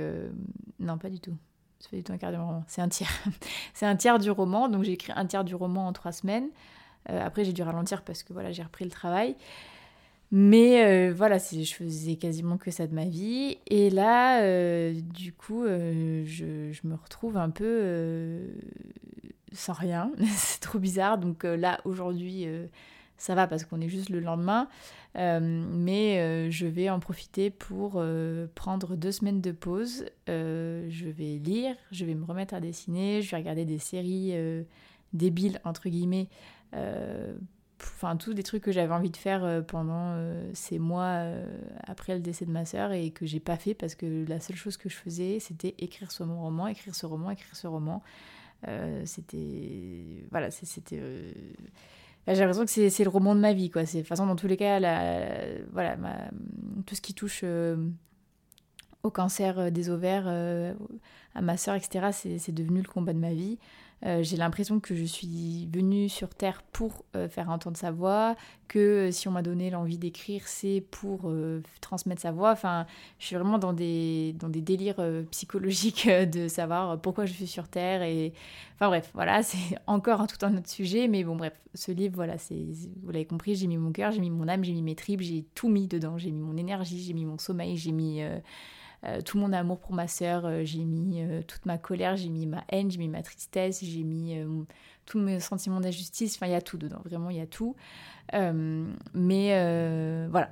non, 0.79 0.97
pas 0.97 1.11
du 1.11 1.21
tout. 1.21 1.37
C'est 1.81 1.91
pas 1.91 1.97
du 1.99 2.03
tout 2.03 2.13
un 2.13 2.19
quart 2.19 2.31
du 2.31 2.39
roman. 2.39 2.65
C'est 2.67 2.81
un 2.81 2.89
tiers. 2.89 3.11
c'est 3.75 3.85
un 3.85 3.97
tiers 3.97 4.19
du 4.19 4.31
roman. 4.31 4.69
Donc 4.69 4.85
j'ai 4.85 4.93
écrit 4.93 5.13
un 5.15 5.27
tiers 5.27 5.45
du 5.45 5.55
roman 5.55 5.89
en 5.89 5.93
trois 5.93 6.13
semaines. 6.13 6.49
après, 7.07 7.45
j'ai 7.45 7.53
dû 7.53 7.63
ralentir 7.63 8.03
parce 8.03 8.23
que 8.23 8.33
voilà, 8.33 8.53
j'ai 8.53 8.63
repris 8.63 8.87
le 8.87 8.91
travail. 8.91 9.37
Mais 10.31 11.11
voilà, 11.11 11.39
je 11.39 11.73
faisais 11.73 12.17
quasiment 12.17 12.59
que 12.59 12.71
ça 12.71 12.87
de 12.87 12.95
ma 12.95 13.07
vie. 13.07 13.59
Et 13.67 13.91
là, 13.91 14.43
du 14.93 15.33
coup, 15.33 15.65
je, 15.67 16.71
je, 16.73 16.87
me 16.87 16.95
retrouve 16.95 17.37
un 17.37 17.51
peu 17.51 18.39
sans 19.53 19.73
rien. 19.73 20.13
c'est 20.37 20.61
trop 20.61 20.79
bizarre. 20.79 21.19
Donc 21.19 21.45
là, 21.45 21.81
aujourd'hui, 21.85 22.47
ça 23.19 23.35
va 23.35 23.47
parce 23.47 23.65
qu'on 23.65 23.81
est 23.81 23.89
juste 23.89 24.09
le 24.09 24.21
lendemain. 24.21 24.69
Euh, 25.17 25.41
mais 25.41 26.21
euh, 26.21 26.51
je 26.51 26.67
vais 26.67 26.89
en 26.91 27.01
profiter 27.01 27.51
pour 27.51 27.95
euh, 27.97 28.47
prendre 28.55 28.95
deux 28.95 29.13
semaines 29.13 29.41
de 29.41 29.53
pause. 29.53 30.07
je 30.27 31.09
vais 31.09 31.39
lire, 31.39 31.75
je 31.91 32.05
vais 32.05 32.15
me 32.15 32.25
remettre 32.25 32.55
à 32.55 32.61
dessiner, 32.61 33.23
je 33.23 33.31
vais 33.31 33.39
regarder 33.39 33.65
des 33.65 33.79
séries 33.79 34.35
débiles, 35.13 35.61
entre 35.65 35.89
guillemets. 35.89 36.29
Enfin, 37.81 38.17
tous 38.17 38.33
les 38.33 38.43
trucs 38.43 38.63
que 38.63 38.73
j'avais 38.73 38.93
envie 38.93 39.11
de 39.11 39.17
faire 39.17 39.65
pendant 39.67 40.17
ces 40.53 40.79
mois 40.79 41.23
après 41.85 42.15
le 42.15 42.21
décès 42.21 42.45
de 42.45 42.51
ma 42.51 42.65
sœur 42.65 42.93
et 42.93 43.11
que 43.11 43.25
j'ai 43.25 43.41
pas 43.41 43.57
fait 43.57 43.75
parce 43.75 43.95
que 43.95 44.25
la 44.29 44.41
seule 44.41 44.57
chose 44.57 44.77
que 44.77 44.89
je 44.89 44.97
faisais, 44.97 45.39
c'était 45.41 45.75
écrire 45.79 46.11
ce 46.11 46.25
roman, 46.25 46.67
écrire 46.67 46.95
ce 46.95 47.07
roman, 47.07 47.31
écrire 47.31 47.55
ce 47.55 47.67
roman. 47.69 48.03
c'était. 49.05 50.27
Voilà, 50.31 50.51
c'était 50.51 51.01
j'ai 52.35 52.41
l'impression 52.41 52.67
que 52.67 52.91
c'est 52.91 53.05
le 53.05 53.11
roman 53.11 53.35
de 53.35 53.41
ma 53.41 53.55
vie, 53.55 53.71
quoi. 53.71 53.87
C'est 53.87 53.99
de 53.99 54.03
toute 54.03 54.09
façon, 54.09 54.27
dans 54.27 54.37
tous 54.37 54.47
les 54.47 54.59
cas, 54.59 54.79
voilà, 55.73 55.97
tout 56.85 56.95
ce 56.95 57.01
qui 57.01 57.15
touche 57.15 57.41
euh, 57.43 57.77
au 59.03 59.11
cancer 59.11 59.59
euh, 59.59 59.71
des 59.71 59.89
ovaires, 59.89 60.25
euh, 60.27 60.75
à 61.35 61.41
ma 61.41 61.57
soeur, 61.57 61.75
etc., 61.75 62.11
c'est 62.13 62.53
devenu 62.53 62.83
le 62.83 62.89
combat 62.89 63.15
de 63.15 63.19
ma 63.19 63.33
vie. 63.33 63.59
Euh, 64.07 64.23
j'ai 64.23 64.37
l'impression 64.37 64.79
que 64.79 64.95
je 64.95 65.05
suis 65.05 65.69
venue 65.73 66.09
sur 66.09 66.29
Terre 66.29 66.63
pour 66.73 67.05
euh, 67.17 67.29
faire 67.29 67.51
entendre 67.51 67.77
sa 67.77 67.91
voix, 67.91 68.37
que 68.69 68.79
euh, 68.79 69.11
si 69.11 69.27
on 69.27 69.33
m'a 69.33 69.43
donné 69.43 69.71
l'envie 69.71 69.99
d'écrire, 69.99 70.43
c'est 70.47 70.85
pour 70.91 71.33
transmettre 71.81 72.23
sa 72.23 72.31
voix. 72.31 72.53
Enfin, 72.53 72.87
je 73.19 73.27
suis 73.27 73.37
vraiment 73.37 73.59
dans 73.59 73.73
des, 73.73 74.35
dans 74.39 74.49
des 74.49 74.61
délires 74.61 75.03
psychologiques 75.31 76.09
de 76.09 76.49
savoir 76.49 77.01
pourquoi 77.01 77.27
je 77.27 77.33
suis 77.33 77.47
sur 77.47 77.69
Terre. 77.69 78.03
Et... 78.03 78.33
Enfin 78.77 78.89
bref, 78.89 79.11
voilà, 79.15 79.43
c'est 79.43 79.77
encore 79.87 80.27
tout 80.27 80.45
un 80.45 80.57
autre 80.57 80.69
sujet. 80.69 81.09
Mais 81.09 81.25
bon, 81.25 81.37
bref, 81.37 81.55
ce 81.75 81.91
livre, 81.91 82.15
voilà, 82.15 82.37
vous 82.37 83.11
l'avez 83.11 83.27
compris, 83.27 83.57
j'ai 83.57 83.67
mis 83.67 83.79
mon 83.79 83.93
cœur, 83.93 84.13
j'ai 84.13 84.21
mis 84.21 84.31
mon 84.31 84.47
âme, 84.49 84.63
j'ai 84.63 84.73
mis 84.73 84.83
mes 84.83 84.95
tripes, 84.95 85.23
j'ai 85.23 85.45
tout 85.55 85.69
mis 85.69 85.89
dedans. 85.89 86.19
J'ai 86.19 86.31
mis 86.31 86.41
mon 86.41 86.57
énergie, 86.57 87.03
j'ai 87.03 87.15
mis 87.15 87.25
mon 87.25 87.39
sommeil, 87.39 87.77
j'ai 87.77 87.93
mis 87.93 88.23
euh, 89.05 89.21
tout 89.21 89.39
mon 89.39 89.53
amour 89.53 89.79
pour 89.79 89.93
ma 89.93 90.09
sœur, 90.09 90.45
euh, 90.45 90.63
j'ai 90.65 90.85
mis 90.85 91.23
euh, 91.23 91.43
toute 91.43 91.67
ma 91.67 91.79
colère, 91.79 92.17
j'ai 92.17 92.29
mis 92.29 92.47
ma 92.47 92.65
haine, 92.69 92.91
j'ai 92.91 92.99
mis 92.99 93.09
ma 93.09 93.23
tristesse, 93.23 93.85
j'ai 93.85 94.03
mis 94.03 94.37
tous 95.07 95.19
mes 95.19 95.41
sentiments 95.41 95.81
d'injustice, 95.81 96.37
enfin 96.37 96.47
il 96.47 96.53
y 96.53 96.57
a 96.57 96.61
tout 96.61 96.79
dedans, 96.79 97.01
vraiment 97.05 97.31
il 97.31 97.37
y 97.37 97.41
a 97.41 97.47
tout. 97.47 97.77
mais 98.33 100.27
voilà. 100.31 100.51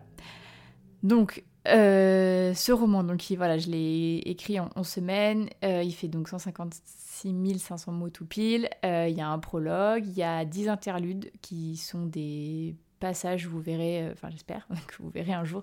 Donc 1.02 1.44
ce 1.64 2.72
roman, 2.72 3.02
donc 3.02 3.24
voilà, 3.36 3.58
je 3.58 3.68
l'ai 3.68 4.22
écrit 4.24 4.60
en 4.60 4.70
11 4.76 4.86
semaines, 4.86 5.48
il 5.62 5.92
fait 5.92 6.08
donc 6.08 6.28
156 6.28 7.58
500 7.58 7.92
mots 7.92 8.10
tout 8.10 8.26
pile, 8.26 8.68
il 8.84 9.14
y 9.14 9.20
a 9.20 9.28
un 9.28 9.38
prologue, 9.38 10.06
il 10.06 10.16
y 10.16 10.22
a 10.22 10.44
10 10.44 10.68
interludes 10.68 11.30
qui 11.42 11.76
sont 11.76 12.06
des 12.06 12.76
passages, 12.98 13.46
vous 13.46 13.60
verrez, 13.60 14.02
euh, 14.02 14.12
enfin 14.12 14.30
j'espère 14.30 14.66
que 14.86 15.02
vous 15.02 15.10
verrez 15.10 15.32
un 15.32 15.44
jour, 15.44 15.62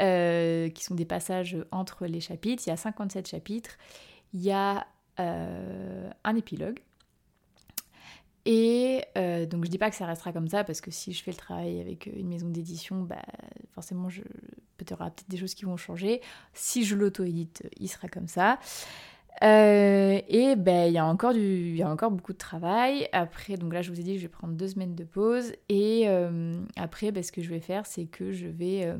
euh, 0.00 0.68
qui 0.70 0.84
sont 0.84 0.94
des 0.94 1.04
passages 1.04 1.56
entre 1.70 2.06
les 2.06 2.20
chapitres. 2.20 2.62
Il 2.66 2.70
y 2.70 2.72
a 2.72 2.76
57 2.76 3.28
chapitres, 3.28 3.78
il 4.34 4.42
y 4.42 4.50
a 4.50 4.86
euh, 5.20 6.10
un 6.24 6.36
épilogue. 6.36 6.80
Et 8.44 9.04
donc 9.14 9.64
je 9.64 9.70
dis 9.70 9.78
pas 9.78 9.88
que 9.88 9.94
ça 9.94 10.04
restera 10.04 10.32
comme 10.32 10.48
ça 10.48 10.64
parce 10.64 10.80
que 10.80 10.90
si 10.90 11.12
je 11.12 11.22
fais 11.22 11.30
le 11.30 11.36
travail 11.36 11.80
avec 11.80 12.06
une 12.06 12.26
maison 12.26 12.48
d'édition, 12.48 13.02
bah, 13.02 13.22
forcément 13.72 14.08
je, 14.08 14.22
peut-être 14.76 14.90
y 14.90 14.94
aura 14.94 15.10
peut-être 15.10 15.30
des 15.30 15.36
choses 15.36 15.54
qui 15.54 15.64
vont 15.64 15.76
changer. 15.76 16.20
Si 16.52 16.84
je 16.84 16.96
l'auto-édite, 16.96 17.62
il 17.78 17.88
sera 17.88 18.08
comme 18.08 18.26
ça. 18.26 18.58
Euh, 19.42 20.20
et 20.28 20.54
ben 20.56 20.86
il 20.86 20.92
y 20.92 20.98
a 20.98 21.06
encore 21.06 21.32
du, 21.32 21.40
il 21.40 21.76
y 21.76 21.82
a 21.82 21.90
encore 21.90 22.10
beaucoup 22.10 22.32
de 22.32 22.38
travail. 22.38 23.08
Après, 23.12 23.56
donc 23.56 23.72
là 23.72 23.82
je 23.82 23.90
vous 23.90 23.98
ai 23.98 24.02
dit, 24.02 24.16
je 24.16 24.22
vais 24.22 24.28
prendre 24.28 24.54
deux 24.54 24.68
semaines 24.68 24.94
de 24.94 25.04
pause. 25.04 25.52
Et 25.68 26.04
euh, 26.06 26.60
après, 26.76 27.10
ben, 27.12 27.22
ce 27.22 27.32
que 27.32 27.42
je 27.42 27.48
vais 27.48 27.60
faire, 27.60 27.86
c'est 27.86 28.04
que 28.04 28.32
je 28.32 28.46
vais 28.46 28.94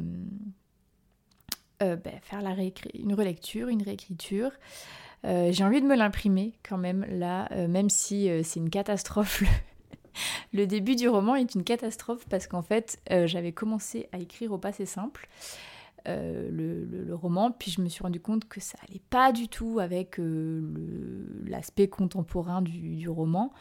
euh, 1.83 1.97
ben, 1.97 2.19
faire 2.23 2.43
la 2.43 2.55
une 2.95 3.15
relecture, 3.15 3.69
une 3.69 3.83
réécriture. 3.83 4.53
J'ai 5.25 5.63
envie 5.63 5.81
de 5.81 5.87
me 5.87 5.95
l'imprimer 5.95 6.55
quand 6.69 6.79
même 6.79 7.07
là, 7.09 7.49
même 7.69 7.89
si 7.89 8.29
c'est 8.43 8.59
une 8.59 8.71
catastrophe. 8.71 9.45
Le 10.53 10.67
début 10.67 10.97
du 10.97 11.09
roman 11.09 11.37
est 11.37 11.55
une 11.55 11.63
catastrophe 11.63 12.27
parce 12.29 12.49
qu'en 12.49 12.63
fait, 12.63 13.01
j'avais 13.27 13.53
commencé 13.53 14.09
à 14.11 14.19
écrire 14.19 14.51
au 14.51 14.59
passé 14.59 14.85
simple. 14.85 15.29
Euh, 16.09 16.49
le, 16.51 17.15
roman, 17.15 17.53
puis 17.53 17.71
je 17.71 17.81
me 17.81 17.89
suis 17.89 18.03
rendu 18.03 18.19
compte 18.19 18.49
que 18.49 18.59
ça 18.59 18.79
allait 18.89 19.03
pas 19.11 19.33
du 19.33 19.49
tout 19.49 19.79
avec 19.79 20.19
euh, 20.19 20.63
l'aspect 21.47 21.89
contemporain 21.89 22.63
du, 22.63 23.09
roman. 23.09 23.53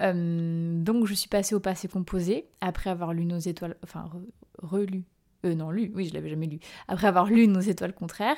Euh, 0.00 0.78
donc 0.82 1.06
je 1.06 1.14
suis 1.14 1.28
passée 1.28 1.54
au 1.54 1.60
passé 1.60 1.88
composé, 1.88 2.46
après 2.60 2.90
avoir 2.90 3.12
lu 3.12 3.24
Nos 3.24 3.38
étoiles, 3.38 3.76
enfin 3.82 4.08
relu, 4.58 5.04
non 5.44 5.70
lu, 5.70 5.90
oui 5.94 6.06
je 6.06 6.14
l'avais 6.14 6.28
jamais 6.28 6.46
lu, 6.46 6.60
après 6.88 7.06
avoir 7.06 7.26
lu 7.26 7.48
Nos 7.48 7.60
étoiles 7.60 7.94
contraires, 7.94 8.36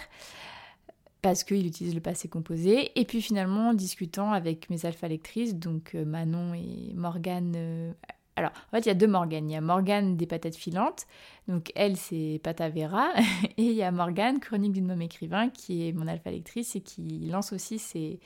parce 1.21 1.45
qu'il 1.45 1.66
utilise 1.66 1.95
le 1.95 2.00
passé 2.00 2.28
composé, 2.28 2.99
et 2.99 3.05
puis 3.05 3.21
finalement 3.21 3.71
en 3.71 3.75
discutant 3.75 4.33
avec 4.33 4.71
mes 4.71 4.87
alpha 4.87 5.09
lectrices, 5.09 5.57
donc 5.57 5.95
Manon 5.95 6.55
et 6.55 6.95
Morgane 6.95 7.95
alors, 8.37 8.50
en 8.50 8.76
fait, 8.76 8.81
il 8.81 8.88
y 8.88 8.90
a 8.90 8.95
deux 8.95 9.07
Morganes. 9.07 9.49
Il 9.49 9.55
y 9.55 9.57
a 9.57 9.62
Morgane 9.62 10.16
des 10.16 10.26
patates 10.26 10.57
filantes, 10.57 11.07
donc 11.49 11.73
elle, 11.75 11.97
c'est 11.97 12.38
Patavera, 12.43 13.11
et 13.57 13.62
il 13.62 13.73
y 13.73 13.83
a 13.83 13.90
Morgane, 13.90 14.40
chronique 14.40 14.73
d'une 14.73 14.87
môme 14.87 15.02
écrivain, 15.02 15.49
qui 15.49 15.88
est 15.88 15.93
mon 15.93 16.07
alpha 16.07 16.31
lectrice 16.31 16.76
et 16.76 16.83
qui 16.83 17.26
lance 17.31 17.52
aussi 17.55 17.78
ses, 17.78 18.21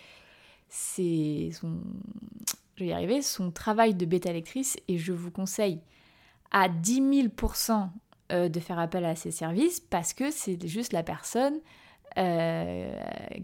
son, 0.69 1.81
je 2.75 2.85
vais 2.85 2.91
y 2.91 2.93
arriver, 2.93 3.23
son 3.23 3.53
travail 3.53 3.95
de 3.95 4.05
bêta 4.05 4.33
lectrice, 4.33 4.77
et 4.89 4.99
je 4.99 5.13
vous 5.13 5.31
conseille 5.31 5.81
à 6.51 6.69
10 6.69 7.29
000% 7.29 7.89
euh, 8.33 8.49
de 8.49 8.61
faire 8.61 8.81
appel 8.81 9.05
à 9.05 9.15
ses 9.15 9.31
services 9.31 9.79
parce 9.79 10.13
que 10.13 10.33
c'est 10.33 10.67
juste 10.67 10.93
la 10.93 11.05
personne 11.05 11.61
euh, 12.19 12.93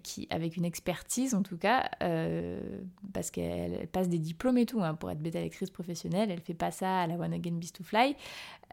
qui, 0.02 0.26
avec 0.30 0.56
une 0.56 0.64
expertise 0.64 1.34
en 1.34 1.42
tout 1.42 1.56
cas, 1.56 1.88
euh, 2.02 2.60
parce 3.12 3.30
qu'elle 3.30 3.86
passe 3.86 4.08
des 4.08 4.18
diplômes 4.18 4.58
et 4.58 4.66
tout, 4.66 4.82
hein, 4.82 4.94
pour 4.94 5.08
être 5.10 5.20
bêta 5.20 5.40
lectrice 5.40 5.70
professionnelle, 5.70 6.32
elle 6.32 6.40
fait 6.40 6.54
pas 6.54 6.72
ça 6.72 7.02
à 7.02 7.06
la 7.06 7.14
One 7.14 7.32
Again 7.32 7.52
Beast 7.52 7.76
to 7.76 7.84
Fly. 7.84 8.16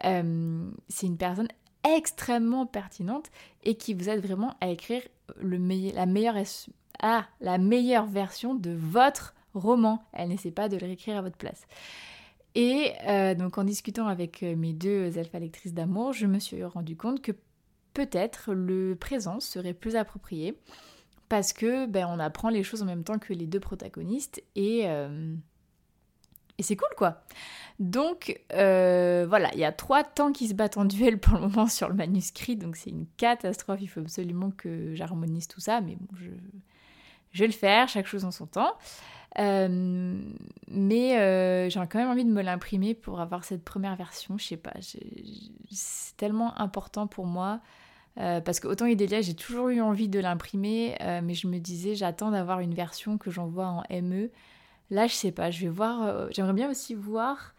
Euh, 0.04 0.68
c'est 0.88 1.06
une 1.06 1.16
personne 1.16 1.46
extrêmement 1.84 2.66
pertinente 2.66 3.30
et 3.62 3.76
qui 3.76 3.94
vous 3.94 4.08
aide 4.08 4.20
vraiment 4.20 4.56
à 4.60 4.68
écrire 4.68 5.02
le 5.40 5.58
la, 5.94 6.06
meilleure, 6.06 6.36
ah, 7.00 7.26
la 7.40 7.58
meilleure 7.58 8.06
version 8.06 8.54
de 8.54 8.72
votre 8.72 9.34
roman. 9.54 10.02
Elle 10.12 10.30
n'essaie 10.30 10.50
pas 10.50 10.68
de 10.68 10.76
le 10.76 10.86
réécrire 10.86 11.18
à 11.18 11.22
votre 11.22 11.36
place. 11.36 11.66
Et 12.56 12.92
donc 13.36 13.58
en 13.58 13.64
discutant 13.64 14.06
avec 14.06 14.42
mes 14.42 14.72
deux 14.72 15.18
alpha 15.18 15.40
lectrices 15.40 15.74
d'amour, 15.74 16.12
je 16.12 16.26
me 16.26 16.38
suis 16.38 16.62
rendu 16.62 16.96
compte 16.96 17.20
que 17.20 17.32
peut-être 17.94 18.52
le 18.52 18.96
présent 18.96 19.40
serait 19.40 19.72
plus 19.72 19.96
approprié 19.96 20.58
parce 21.28 21.52
que 21.52 21.86
ben, 21.86 22.06
on 22.08 22.18
apprend 22.18 22.48
les 22.48 22.62
choses 22.62 22.82
en 22.82 22.86
même 22.86 23.04
temps 23.04 23.18
que 23.18 23.32
les 23.32 23.46
deux 23.46 23.60
protagonistes 23.60 24.42
et, 24.56 24.82
euh, 24.84 25.34
et 26.58 26.62
c'est 26.62 26.76
cool 26.76 26.88
quoi. 26.96 27.22
Donc 27.78 28.40
euh, 28.52 29.24
voilà, 29.28 29.50
il 29.54 29.60
y 29.60 29.64
a 29.64 29.72
trois 29.72 30.04
temps 30.04 30.32
qui 30.32 30.48
se 30.48 30.54
battent 30.54 30.76
en 30.76 30.84
duel 30.84 31.18
pour 31.18 31.34
le 31.34 31.48
moment 31.48 31.66
sur 31.66 31.88
le 31.88 31.94
manuscrit, 31.94 32.56
donc 32.56 32.76
c'est 32.76 32.90
une 32.90 33.06
catastrophe, 33.16 33.80
il 33.80 33.88
faut 33.88 34.00
absolument 34.00 34.50
que 34.50 34.94
j'harmonise 34.94 35.48
tout 35.48 35.60
ça, 35.60 35.80
mais 35.80 35.96
bon, 35.96 36.06
je, 36.16 36.30
je 37.32 37.40
vais 37.40 37.46
le 37.46 37.52
faire, 37.52 37.88
chaque 37.88 38.06
chose 38.06 38.24
en 38.24 38.30
son 38.30 38.46
temps. 38.46 38.74
Euh, 39.40 40.16
mais 40.68 41.68
j'ai 41.68 41.80
quand 41.88 41.98
même 41.98 42.10
envie 42.10 42.24
de 42.24 42.30
me 42.30 42.42
l'imprimer 42.42 42.94
pour 42.94 43.20
avoir 43.20 43.42
cette 43.42 43.64
première 43.64 43.96
version, 43.96 44.38
je 44.38 44.44
sais 44.44 44.56
pas, 44.56 44.74
c'est 44.80 46.16
tellement 46.16 46.56
important 46.60 47.08
pour 47.08 47.26
moi 47.26 47.60
euh, 48.18 48.40
parce 48.40 48.60
que 48.60 48.68
autant 48.68 48.86
Idélia, 48.86 49.20
j'ai 49.20 49.34
toujours 49.34 49.68
eu 49.68 49.80
envie 49.80 50.08
de 50.08 50.20
l'imprimer, 50.20 50.96
euh, 51.00 51.20
mais 51.22 51.34
je 51.34 51.48
me 51.48 51.58
disais, 51.58 51.94
j'attends 51.94 52.30
d'avoir 52.30 52.60
une 52.60 52.74
version 52.74 53.18
que 53.18 53.30
j'envoie 53.30 53.66
en 53.66 53.82
ME. 53.90 54.30
Là, 54.90 55.06
je 55.06 55.14
sais 55.14 55.32
pas, 55.32 55.50
je 55.50 55.60
vais 55.62 55.68
voir. 55.68 56.02
Euh, 56.02 56.28
j'aimerais 56.30 56.52
bien 56.52 56.70
aussi 56.70 56.94
voir 56.94 57.54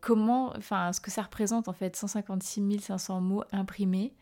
comment, 0.00 0.52
enfin, 0.56 0.92
ce 0.92 1.00
que 1.00 1.12
ça 1.12 1.22
représente 1.22 1.68
en 1.68 1.72
fait, 1.72 1.94
156 1.94 2.80
500 2.80 3.20
mots 3.20 3.44
imprimés. 3.52 4.12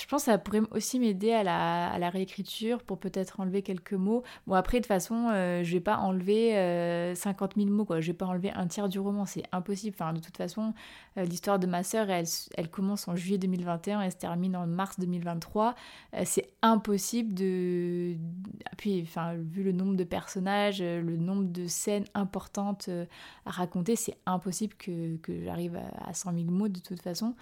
Je 0.00 0.06
pense 0.06 0.22
que 0.22 0.30
ça 0.30 0.38
pourrait 0.38 0.62
aussi 0.70 0.98
m'aider 0.98 1.32
à 1.32 1.42
la, 1.42 2.10
réécriture 2.10 2.82
pour 2.82 2.98
peut-être 2.98 3.40
enlever 3.40 3.62
quelques 3.62 3.92
mots. 3.92 4.22
Bon, 4.46 4.54
après, 4.54 4.78
de 4.78 4.82
toute 4.82 4.88
façon, 4.88 5.28
euh, 5.30 5.62
je 5.62 5.72
vais 5.72 5.80
pas 5.80 5.98
enlever 5.98 6.52
50 7.14 7.52
euh, 7.56 7.60
000 7.62 7.70
mots, 7.74 7.84
quoi. 7.84 8.00
Je 8.00 8.08
vais 8.08 8.16
pas 8.16 8.26
enlever 8.26 8.50
un 8.52 8.66
tiers 8.66 8.88
du 8.88 8.98
roman, 8.98 9.26
c'est 9.26 9.42
impossible. 9.52 9.96
Enfin, 9.98 10.12
de 10.12 10.20
toute 10.20 10.36
façon, 10.36 10.72
euh, 11.18 11.24
l'histoire 11.24 11.58
de 11.58 11.66
ma 11.66 11.82
sœur, 11.82 12.08
elle, 12.10 12.70
commence 12.70 13.06
en 13.08 13.16
juillet 13.16 13.38
2021, 13.38 14.00
elle 14.00 14.12
se 14.12 14.16
termine 14.16 14.56
en 14.56 14.66
mars 14.66 14.98
2023. 14.98 15.74
c'est 16.24 16.50
impossible 16.62 17.34
de. 17.34 18.16
Puis, 18.78 19.02
enfin, 19.02 19.34
vu 19.34 19.62
le 19.62 19.72
nombre 19.72 19.96
de 19.96 20.04
personnages, 20.04 20.82
le 20.82 21.16
nombre 21.16 21.44
de 21.44 21.66
scènes 21.66 22.06
importantes 22.14 22.88
à 23.46 23.50
raconter, 23.50 23.96
c'est 23.96 24.16
impossible 24.26 24.74
que, 24.74 25.18
j'arrive 25.44 25.76
à, 25.76 26.08
à 26.08 26.14
100 26.14 26.32
000 26.32 26.44
mots 26.46 26.68
de 26.68 26.80
toute 26.80 27.02
façon. 27.02 27.34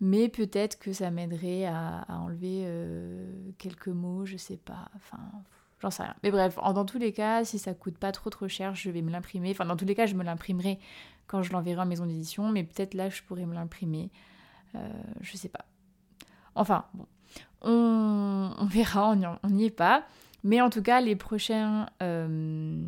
Mais 0.00 0.28
peut-être 0.28 0.78
que 0.78 0.92
ça 0.92 1.10
m'aiderait 1.10 1.66
à, 1.66 2.06
enlever 2.08 2.64
quelques 3.58 3.88
mots, 3.88 4.24
je 4.26 4.36
sais 4.36 4.56
pas. 4.56 4.88
Enfin, 4.94 5.18
j'en 5.80 5.90
sais 5.90 6.04
rien. 6.04 6.14
Mais 6.22 6.30
bref, 6.30 6.56
dans 6.56 6.84
tous 6.84 6.98
les 6.98 7.12
cas, 7.12 7.44
si 7.44 7.58
ça 7.58 7.74
coûte 7.74 7.98
pas 7.98 8.12
trop 8.12 8.30
trop 8.30 8.46
cher, 8.46 8.74
je 8.74 8.90
vais 8.90 9.02
me 9.02 9.10
l'imprimer. 9.10 9.50
Enfin, 9.50 9.64
dans 9.64 9.76
tous 9.76 9.86
les 9.86 9.96
cas, 9.96 10.06
je 10.06 10.14
me 10.14 10.22
l'imprimerai 10.22 10.78
quand 11.26 11.42
je 11.42 11.52
l'enverrai 11.52 11.82
en 11.82 11.86
maison 11.86 12.06
d'édition, 12.06 12.50
mais 12.50 12.62
peut-être 12.62 12.94
là, 12.94 13.10
je 13.10 13.22
pourrais 13.22 13.46
me 13.46 13.54
l'imprimer. 13.54 14.10
je 15.20 15.36
sais 15.36 15.48
pas. 15.48 15.64
Enfin, 16.54 16.84
bon, 16.94 17.06
on, 17.62 18.66
verra, 18.66 19.16
on 19.42 19.50
n'y 19.50 19.66
est 19.66 19.70
pas. 19.70 20.04
Mais 20.44 20.60
en 20.60 20.70
tout 20.70 20.82
cas, 20.82 21.00
les 21.00 21.16
prochains, 21.16 21.88
euh, 22.02 22.82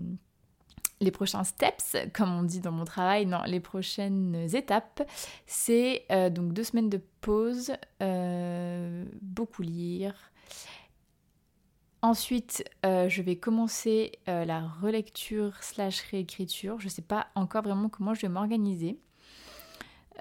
les 1.01 1.11
prochains 1.11 1.45
steps, 1.45 1.97
comme 2.13 2.33
on 2.33 2.43
dit 2.43 2.61
dans 2.61 2.73
mon 2.73 2.85
travail, 2.85 3.27
non, 3.27 3.41
les 3.47 3.61
prochaines 3.61 4.49
étapes, 4.55 5.03
c'est 5.47 6.05
euh, 6.11 6.31
donc 6.31 6.53
deux 6.53 6.65
semaines 6.65 6.91
de 6.91 7.01
pause, 7.21 7.73
euh, 8.03 9.05
beaucoup 9.23 9.63
lire. 9.63 10.15
Ensuite, 12.03 12.65
je 12.83 13.21
vais 13.21 13.37
commencer 13.37 14.13
la 14.27 14.67
relecture 14.81 15.63
slash 15.63 16.01
réécriture. 16.11 16.81
Je 16.81 16.87
ne 16.87 16.91
sais 16.91 17.03
pas 17.03 17.27
encore 17.35 17.61
vraiment 17.61 17.91
comment 17.91 18.15
je 18.15 18.23
vais 18.23 18.31
m'organiser. 18.31 18.99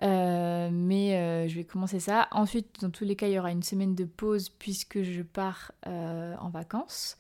Euh, 0.02 0.70
mais 0.72 1.18
euh, 1.18 1.48
je 1.48 1.56
vais 1.56 1.64
commencer 1.64 2.00
ça. 2.00 2.28
Ensuite, 2.32 2.82
dans 2.82 2.90
tous 2.90 3.04
les 3.04 3.16
cas, 3.16 3.28
il 3.28 3.34
y 3.34 3.40
aura 3.40 3.52
une 3.52 3.64
semaine 3.64 3.96
de 3.96 4.06
pause 4.06 4.50
puisque 4.50 5.02
je 5.04 5.22
pars 5.22 5.72
euh, 5.88 6.36
en 6.40 6.50
vacances 6.50 7.18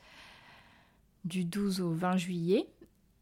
du 1.25 1.43
12 1.43 1.81
au 1.81 1.91
20 1.91 2.17
juillet. 2.17 2.67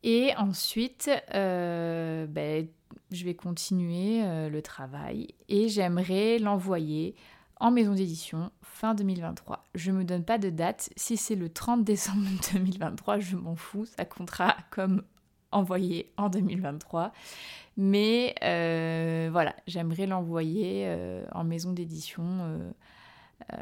Et 0.03 0.31
ensuite, 0.37 1.09
ben, 1.33 2.67
je 3.11 3.25
vais 3.25 3.35
continuer 3.35 4.49
le 4.49 4.61
travail 4.61 5.29
et 5.49 5.69
j'aimerais 5.69 6.39
l'envoyer 6.39 7.15
en 7.59 7.71
maison 7.71 7.93
d'édition 7.93 8.51
fin 8.61 8.93
2023. 8.93 9.63
Je 9.75 9.91
me 9.91 10.03
donne 10.03 10.23
pas 10.23 10.37
de 10.37 10.49
date. 10.49 10.89
Si 10.95 11.17
c'est 11.17 11.35
le 11.35 11.49
30 11.49 11.83
décembre 11.83 12.27
2023, 12.53 13.19
je 13.19 13.35
m'en 13.35 13.55
fous. 13.55 13.85
Ça 13.85 14.05
comptera 14.05 14.55
comme 14.69 15.03
envoyé 15.51 16.11
en 16.17 16.29
2023. 16.29 17.13
Mais 17.77 18.35
euh, 18.43 19.29
voilà, 19.31 19.55
j'aimerais 19.67 20.07
l'envoyer 20.07 20.83
euh, 20.85 21.25
en 21.31 21.43
maison 21.43 21.73
d'édition 21.73 22.23
euh, 23.53 23.59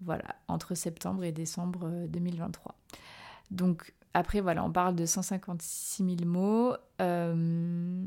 voilà, 0.00 0.24
entre 0.48 0.74
septembre 0.74 1.24
et 1.24 1.32
décembre 1.32 1.90
2023. 2.08 2.74
Donc 3.50 3.92
après, 4.14 4.40
voilà, 4.40 4.64
on 4.64 4.70
parle 4.70 4.94
de 4.94 5.06
156 5.06 6.04
000 6.04 6.16
mots. 6.26 6.74
je 6.98 8.04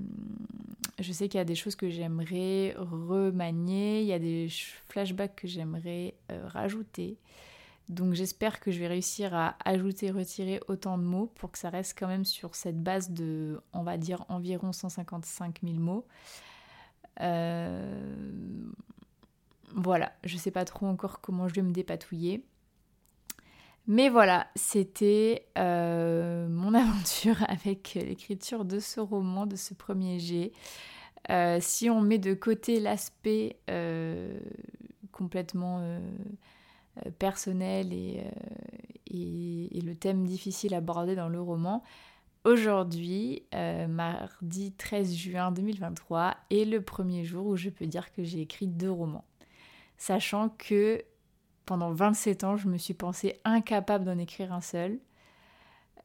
sais 1.12 1.28
qu'il 1.28 1.38
y 1.38 1.42
a 1.42 1.46
des 1.46 1.56
choses 1.56 1.76
que 1.76 1.90
j'aimerais 1.90 2.76
remanier, 2.78 4.02
il 4.02 4.08
y 4.08 4.14
a 4.14 4.20
des 4.20 4.48
flashbacks 4.88 5.36
que 5.36 5.48
j'aimerais 5.48 6.16
rajouter. 6.30 7.18
Donc 7.90 8.14
j'espère 8.14 8.60
que 8.60 8.72
je 8.72 8.80
vais 8.80 8.88
réussir 8.88 9.36
à 9.36 9.56
ajouter, 9.64 10.10
retirer 10.10 10.60
autant 10.68 10.98
de 10.98 11.04
mots 11.04 11.32
pour 11.36 11.52
que 11.52 11.60
ça 11.60 11.70
reste 11.70 11.98
quand 11.98 12.08
même 12.08 12.26
sur 12.26 12.56
cette 12.56 12.82
base 12.82 13.12
de, 13.12 13.62
on 13.74 13.84
va 13.84 13.98
dire, 13.98 14.26
environ 14.28 14.72
155 14.72 15.60
000 15.64 15.76
mots. 15.76 16.06
Euh, 17.22 18.02
voilà, 19.76 20.12
je 20.24 20.38
sais 20.38 20.52
pas 20.52 20.66
trop 20.66 20.88
encore 20.88 21.22
comment 21.22 21.48
je 21.48 21.54
vais 21.54 21.62
me 21.62 21.72
dépatouiller. 21.72 22.44
Mais 23.88 24.10
voilà, 24.10 24.48
c'était 24.56 25.46
euh, 25.58 26.48
mon 26.48 26.74
aventure 26.74 27.44
avec 27.48 27.94
l'écriture 27.96 28.66
de 28.66 28.80
ce 28.80 29.00
roman, 29.00 29.46
de 29.46 29.56
ce 29.56 29.74
premier 29.74 30.20
jet. 30.20 30.52
Euh, 31.30 31.58
si 31.60 31.90
on 31.90 32.02
met 32.02 32.20
de 32.20 32.34
côté 32.34 32.80
l'aspect 32.80 33.58
complètement 35.12 35.82
euh, 37.06 37.12
personnel 37.20 37.90
euh, 37.92 38.22
et, 39.08 39.78
et, 39.78 39.82
le 39.82 39.96
thème 39.96 40.26
difficile 40.26 40.74
abordé 40.74 41.16
dans 41.16 41.28
le 41.28 41.42
roman. 41.42 41.84
Aujourd'hui, 42.46 43.44
mardi 43.90 44.72
13 44.74 45.16
juin 45.16 45.52
2023, 45.52 46.38
est 46.52 46.64
le 46.64 46.80
premier 46.80 47.26
jour 47.26 47.48
où 47.48 47.56
je 47.56 47.70
peux 47.70 47.88
dire 47.88 48.14
que 48.14 48.24
j'ai 48.24 48.40
écrit 48.40 48.68
deux 48.68 48.92
romans. 48.92 49.26
Sachant 49.98 50.50
que 50.50 51.04
pendant 51.66 51.92
27 51.92 52.44
ans, 52.44 52.58
je 52.58 52.68
me 52.68 52.78
suis 52.78 52.94
pensée 52.94 53.40
incapable 53.46 54.06
d'en 54.06 54.18
écrire 54.18 54.54
un 54.54 54.62
seul. 54.62 55.00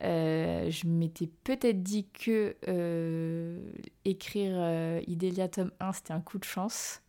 je 0.00 0.86
m'étais 0.86 1.28
peut-être 1.44 1.82
dit 1.82 2.08
que 2.08 2.56
écrire 4.04 5.00
Idélia 5.06 5.48
tome 5.48 5.72
1 5.80 5.92
c'était 5.92 6.12
un 6.12 6.20
coup 6.20 6.38
de 6.38 6.44
chance. 6.44 7.02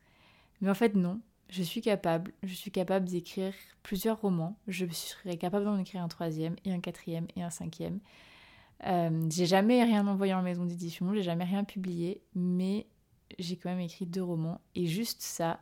Mais 0.62 0.70
en 0.70 0.76
fait 0.76 0.96
non, 0.96 1.20
je 1.52 1.64
suis 1.64 1.82
capable, 1.82 2.32
je 2.44 2.54
suis 2.54 2.72
capable 2.72 3.08
d'écrire 3.08 3.54
plusieurs 3.84 4.22
romans, 4.22 4.58
je 4.68 4.86
serais 4.88 5.38
capable 5.38 5.66
d'en 5.66 5.78
écrire 5.78 6.02
un 6.02 6.08
troisième 6.08 6.56
et 6.64 6.72
un 6.72 6.80
quatrième 6.80 7.28
et 7.36 7.44
un 7.44 7.50
cinquième. 7.50 8.00
Euh, 8.88 9.28
j'ai 9.30 9.46
jamais 9.46 9.84
rien 9.84 10.08
envoyé 10.08 10.34
en 10.34 10.42
maison 10.42 10.66
d'édition, 10.66 11.14
j'ai 11.14 11.24
jamais 11.24 11.44
rien 11.44 11.66
publié, 11.66 12.22
mais 12.34 12.88
j'ai 13.38 13.58
quand 13.58 13.70
même 13.70 13.82
écrit 13.82 14.06
deux 14.06 14.24
romans 14.24 14.62
et 14.76 14.88
juste 14.88 15.22
ça, 15.22 15.60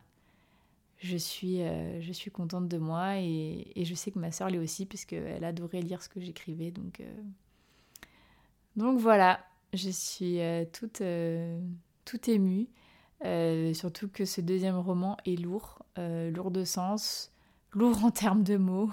je 0.99 1.17
suis, 1.17 1.61
euh, 1.61 2.01
je 2.01 2.11
suis 2.13 2.31
contente 2.31 2.67
de 2.67 2.77
moi 2.77 3.17
et, 3.17 3.71
je 3.75 3.93
sais 3.95 4.11
que 4.11 4.19
ma 4.19 4.31
soeur 4.31 4.49
l'est 4.49 4.57
aussi 4.57 4.85
puisqu'elle 4.85 5.43
adorait 5.43 5.81
lire 5.81 6.01
ce 6.01 6.09
que 6.09 6.19
j'écrivais. 6.19 6.71
Donc, 6.71 7.01
euh, 7.01 7.13
voilà, 8.97 9.39
je 9.73 9.89
suis 9.89 10.39
toute, 10.71 11.01
toute 12.05 12.29
émue. 12.29 12.67
Euh, 13.25 13.73
surtout 13.73 14.07
que 14.07 14.23
ce 14.23 14.39
deuxième 14.39 14.77
roman 14.77 15.17
est 15.25 15.35
lourd, 15.35 15.79
euh, 15.97 16.31
lourd 16.31 16.51
de 16.51 16.63
sens, 16.63 17.33
lourd 17.73 18.05
en 18.05 18.11
termes 18.11 18.43
de 18.43 18.55
mots 18.55 18.89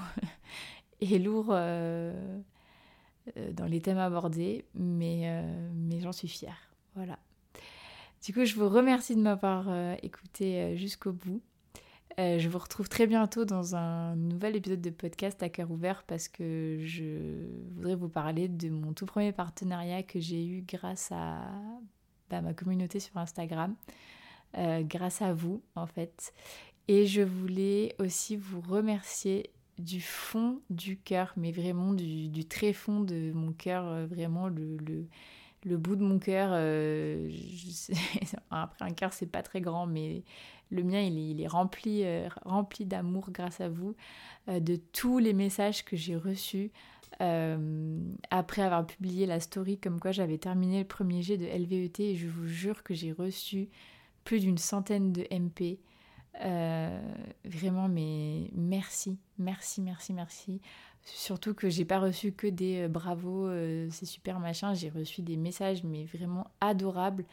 et 1.01 1.19
lourd 1.19 1.49
euh, 1.51 2.41
dans 3.53 3.67
les 3.67 3.81
thèmes 3.81 3.99
abordés, 3.99 4.65
mais, 4.75 5.45
mais 5.75 6.01
j'en 6.01 6.13
suis 6.13 6.29
fière. 6.29 6.71
Voilà. 6.95 7.19
Du 8.25 8.33
coup, 8.33 8.45
je 8.45 8.55
vous 8.57 8.69
remercie 8.69 9.15
de 9.15 9.21
m'avoir 9.21 9.69
écouté 10.03 10.77
jusqu'au 10.77 11.13
bout. 11.13 11.41
Je 12.19 12.49
vous 12.49 12.59
retrouve 12.59 12.89
très 12.89 13.07
bientôt 13.07 13.45
dans 13.45 13.77
un 13.77 14.17
nouvel 14.17 14.57
épisode 14.57 14.81
de 14.81 14.91
podcast 14.91 15.43
à 15.43 15.49
cœur 15.49 15.71
ouvert 15.71 16.03
parce 16.07 16.29
que 16.29 16.79
je 16.83 17.47
voudrais 17.75 17.95
vous 17.95 18.09
parler 18.09 18.49
de 18.49 18.71
mon 18.71 18.93
tout 18.93 19.07
premier 19.07 19.33
partenariat 19.33 20.03
que 20.03 20.19
j'ai 20.19 20.47
eu 20.47 20.63
grâce 20.63 21.11
à 21.13 21.41
bah, 22.31 22.41
ma 22.41 22.55
communauté 22.55 23.01
sur 23.01 23.17
Instagram. 23.19 23.75
Euh, 24.59 24.83
grâce 24.83 25.21
à 25.21 25.35
vous 25.35 25.63
en 25.75 25.87
fait. 25.87 26.33
Et 26.89 27.07
je 27.07 27.21
voulais 27.21 27.95
aussi 27.99 28.37
vous 28.37 28.63
remercier 28.63 29.51
du 29.79 30.01
fond 30.01 30.61
du 30.71 30.97
cœur, 30.97 31.35
mais 31.37 31.53
vraiment 31.53 31.93
du, 31.93 32.45
très 32.47 32.73
fond 32.73 33.01
de 33.01 33.33
mon 33.35 33.53
cœur, 33.53 33.87
euh, 33.87 34.07
vraiment 34.07 34.49
le, 34.49 35.07
bout 35.77 35.97
de 35.97 36.03
mon 36.03 36.19
cœur. 36.19 36.51
Euh, 36.53 37.31
après 38.51 38.85
un 38.87 38.93
cœur 38.93 39.13
c'est 39.13 39.27
pas 39.27 39.43
très 39.43 39.61
grand, 39.61 39.87
mais 39.87 40.23
le 40.71 40.83
mien 40.83 41.01
il 41.01 41.41
est, 41.41 41.45
est 41.45 41.49
rempli, 41.49 42.85
d'amour 42.87 43.31
grâce 43.31 43.61
à 43.61 43.69
vous, 43.69 43.95
de 44.49 44.77
tous 44.77 45.19
les 45.19 45.33
messages 45.33 45.85
que 45.85 45.97
j'ai 45.97 46.17
reçus. 46.17 46.71
après 47.19 48.63
avoir 48.63 48.87
publié 48.87 49.27
la 49.27 49.41
story 49.41 49.79
comme 49.79 50.01
quoi 50.01 50.13
j'avais 50.13 50.39
terminé 50.39 50.81
le 50.81 50.87
premier 50.87 51.23
jet 51.23 51.39
de 51.39 51.47
LVET 51.47 51.93
et 52.01 52.17
je 52.17 52.29
vous 52.29 52.47
jure 52.47 52.83
que 52.83 52.95
j'ai 52.95 53.13
reçu 53.13 53.69
plus 54.27 54.41
d'une 54.41 54.59
centaine 54.59 55.13
de 55.13 55.23
MP. 55.31 55.79
Euh, 56.45 57.01
vraiment, 57.45 57.89
mais 57.89 58.51
merci, 58.55 59.19
merci, 59.39 59.81
merci, 59.81 60.13
merci. 60.13 60.61
Surtout 61.03 61.55
que 61.55 61.71
j'ai 61.71 61.85
pas 61.85 61.99
reçu 61.99 62.33
que 62.33 62.47
des 62.47 62.83
euh, 62.83 62.89
bravos, 62.89 63.47
euh, 63.47 63.89
c'est 63.91 64.07
super 64.07 64.39
machin. 64.39 64.75
J'ai 64.75 64.91
reçu 64.91 65.23
des 65.23 65.37
messages, 65.37 65.85
mais 65.85 66.05
vraiment 66.05 66.51
adorables, 66.61 67.25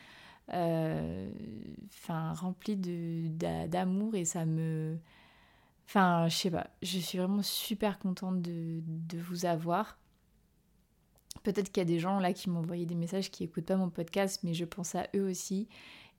enfin 0.49 2.33
remplis 2.33 2.75
d'amour 2.75 4.15
et 4.15 4.25
ça 4.25 4.45
me, 4.45 4.97
enfin, 5.87 6.27
je 6.27 6.35
sais 6.35 6.51
pas. 6.51 6.67
Je 6.81 6.99
suis 6.99 7.17
vraiment 7.17 7.43
super 7.43 7.99
contente 7.99 8.41
de, 8.41 8.81
de 8.85 9.17
vous 9.19 9.45
avoir. 9.45 9.97
Peut-être 11.43 11.71
qu'il 11.71 11.81
y 11.81 11.85
a 11.85 11.85
des 11.85 11.99
gens 11.99 12.19
là 12.19 12.31
qui 12.33 12.49
m'ont 12.49 12.59
envoyé 12.59 12.85
des 12.85 12.95
messages 12.95 13.31
qui 13.31 13.43
écoutent 13.43 13.65
pas 13.65 13.75
mon 13.75 13.89
podcast, 13.89 14.41
mais 14.43 14.53
je 14.53 14.65
pense 14.65 14.95
à 14.95 15.07
eux 15.15 15.29
aussi. 15.29 15.67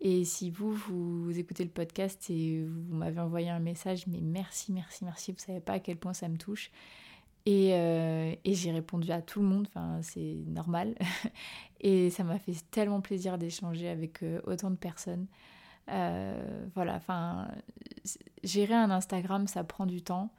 Et 0.00 0.24
si 0.24 0.50
vous, 0.50 0.72
vous 0.72 1.38
écoutez 1.38 1.64
le 1.64 1.70
podcast 1.70 2.28
et 2.28 2.64
vous 2.64 2.94
m'avez 2.94 3.20
envoyé 3.20 3.48
un 3.48 3.60
message, 3.60 4.06
mais 4.06 4.20
merci, 4.20 4.72
merci, 4.72 5.04
merci, 5.04 5.32
vous 5.32 5.38
savez 5.38 5.60
pas 5.60 5.74
à 5.74 5.78
quel 5.78 5.96
point 5.96 6.12
ça 6.12 6.28
me 6.28 6.36
touche. 6.36 6.70
Et, 7.46 7.74
euh, 7.74 8.34
et 8.44 8.54
j'ai 8.54 8.72
répondu 8.72 9.10
à 9.12 9.20
tout 9.20 9.40
le 9.40 9.46
monde, 9.46 9.66
enfin 9.68 10.00
c'est 10.02 10.36
normal. 10.46 10.94
et 11.80 12.08
ça 12.10 12.24
m'a 12.24 12.38
fait 12.38 12.54
tellement 12.70 13.02
plaisir 13.02 13.36
d'échanger 13.36 13.88
avec 13.88 14.22
euh, 14.22 14.40
autant 14.46 14.70
de 14.70 14.76
personnes. 14.76 15.26
Euh, 15.90 16.66
voilà, 16.74 16.94
enfin, 16.94 17.48
gérer 18.42 18.74
un 18.74 18.90
Instagram, 18.90 19.46
ça 19.46 19.62
prend 19.62 19.84
du 19.84 20.00
temps, 20.00 20.30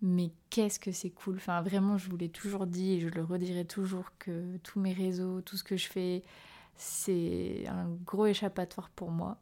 mais 0.00 0.30
qu'est-ce 0.48 0.80
que 0.80 0.92
c'est 0.92 1.10
cool. 1.10 1.36
Enfin, 1.36 1.60
vraiment, 1.60 1.98
je 1.98 2.08
vous 2.08 2.16
l'ai 2.16 2.30
toujours 2.30 2.66
dit 2.66 2.94
et 2.94 3.00
je 3.00 3.08
le 3.08 3.22
redirai 3.22 3.66
toujours 3.66 4.12
que 4.18 4.56
tous 4.58 4.80
mes 4.80 4.94
réseaux, 4.94 5.42
tout 5.42 5.58
ce 5.58 5.64
que 5.64 5.76
je 5.76 5.88
fais, 5.88 6.22
c'est 6.76 7.64
un 7.68 7.90
gros 8.06 8.26
échappatoire 8.26 8.88
pour 8.90 9.10
moi 9.10 9.38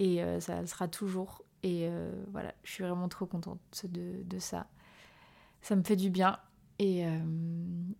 et 0.00 0.20
ça 0.40 0.66
sera 0.66 0.88
toujours. 0.88 1.42
Et 1.62 1.88
voilà, 2.32 2.54
je 2.64 2.72
suis 2.72 2.84
vraiment 2.84 3.08
trop 3.08 3.26
contente 3.26 3.60
de, 3.84 4.38
ça. 4.38 4.66
Ça 5.62 5.76
me 5.76 5.82
fait 5.82 5.96
du 5.96 6.10
bien. 6.10 6.38
Et, 6.78 7.06
euh, 7.06 7.18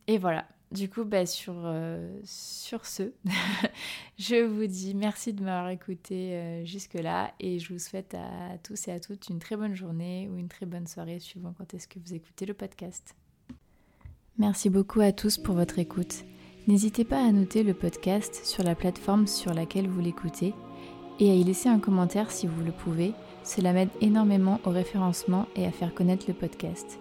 et 0.06 0.18
voilà. 0.18 0.46
Du 0.70 0.90
coup, 0.90 1.04
bah, 1.04 1.24
sur, 1.24 1.54
euh, 1.56 2.20
sur 2.24 2.84
ce, 2.84 3.14
je 4.18 4.44
vous 4.44 4.66
dis 4.66 4.94
merci 4.94 5.32
de 5.32 5.42
m'avoir 5.42 5.70
écouté 5.70 6.62
jusque-là 6.66 7.32
et 7.40 7.58
je 7.58 7.72
vous 7.72 7.78
souhaite 7.78 8.14
à 8.14 8.58
tous 8.62 8.88
et 8.88 8.92
à 8.92 9.00
toutes 9.00 9.28
une 9.30 9.38
très 9.38 9.56
bonne 9.56 9.74
journée 9.74 10.28
ou 10.30 10.36
une 10.36 10.48
très 10.48 10.66
bonne 10.66 10.86
soirée 10.86 11.20
suivant 11.20 11.54
quand 11.56 11.72
est-ce 11.72 11.88
que 11.88 11.98
vous 11.98 12.12
écoutez 12.12 12.44
le 12.44 12.52
podcast. 12.52 13.14
Merci 14.36 14.68
beaucoup 14.68 15.00
à 15.00 15.10
tous 15.10 15.38
pour 15.38 15.54
votre 15.54 15.78
écoute. 15.78 16.24
N'hésitez 16.68 17.04
pas 17.04 17.26
à 17.26 17.32
noter 17.32 17.62
le 17.62 17.72
podcast 17.72 18.44
sur 18.44 18.62
la 18.62 18.74
plateforme 18.74 19.26
sur 19.26 19.54
laquelle 19.54 19.88
vous 19.88 20.00
l'écoutez 20.00 20.52
et 21.18 21.30
à 21.30 21.34
y 21.34 21.42
laisser 21.42 21.70
un 21.70 21.78
commentaire 21.78 22.30
si 22.30 22.46
vous 22.46 22.62
le 22.62 22.72
pouvez. 22.72 23.14
Cela 23.42 23.72
m'aide 23.72 23.88
énormément 24.02 24.60
au 24.64 24.70
référencement 24.70 25.46
et 25.56 25.66
à 25.66 25.72
faire 25.72 25.94
connaître 25.94 26.26
le 26.28 26.34
podcast. 26.34 27.00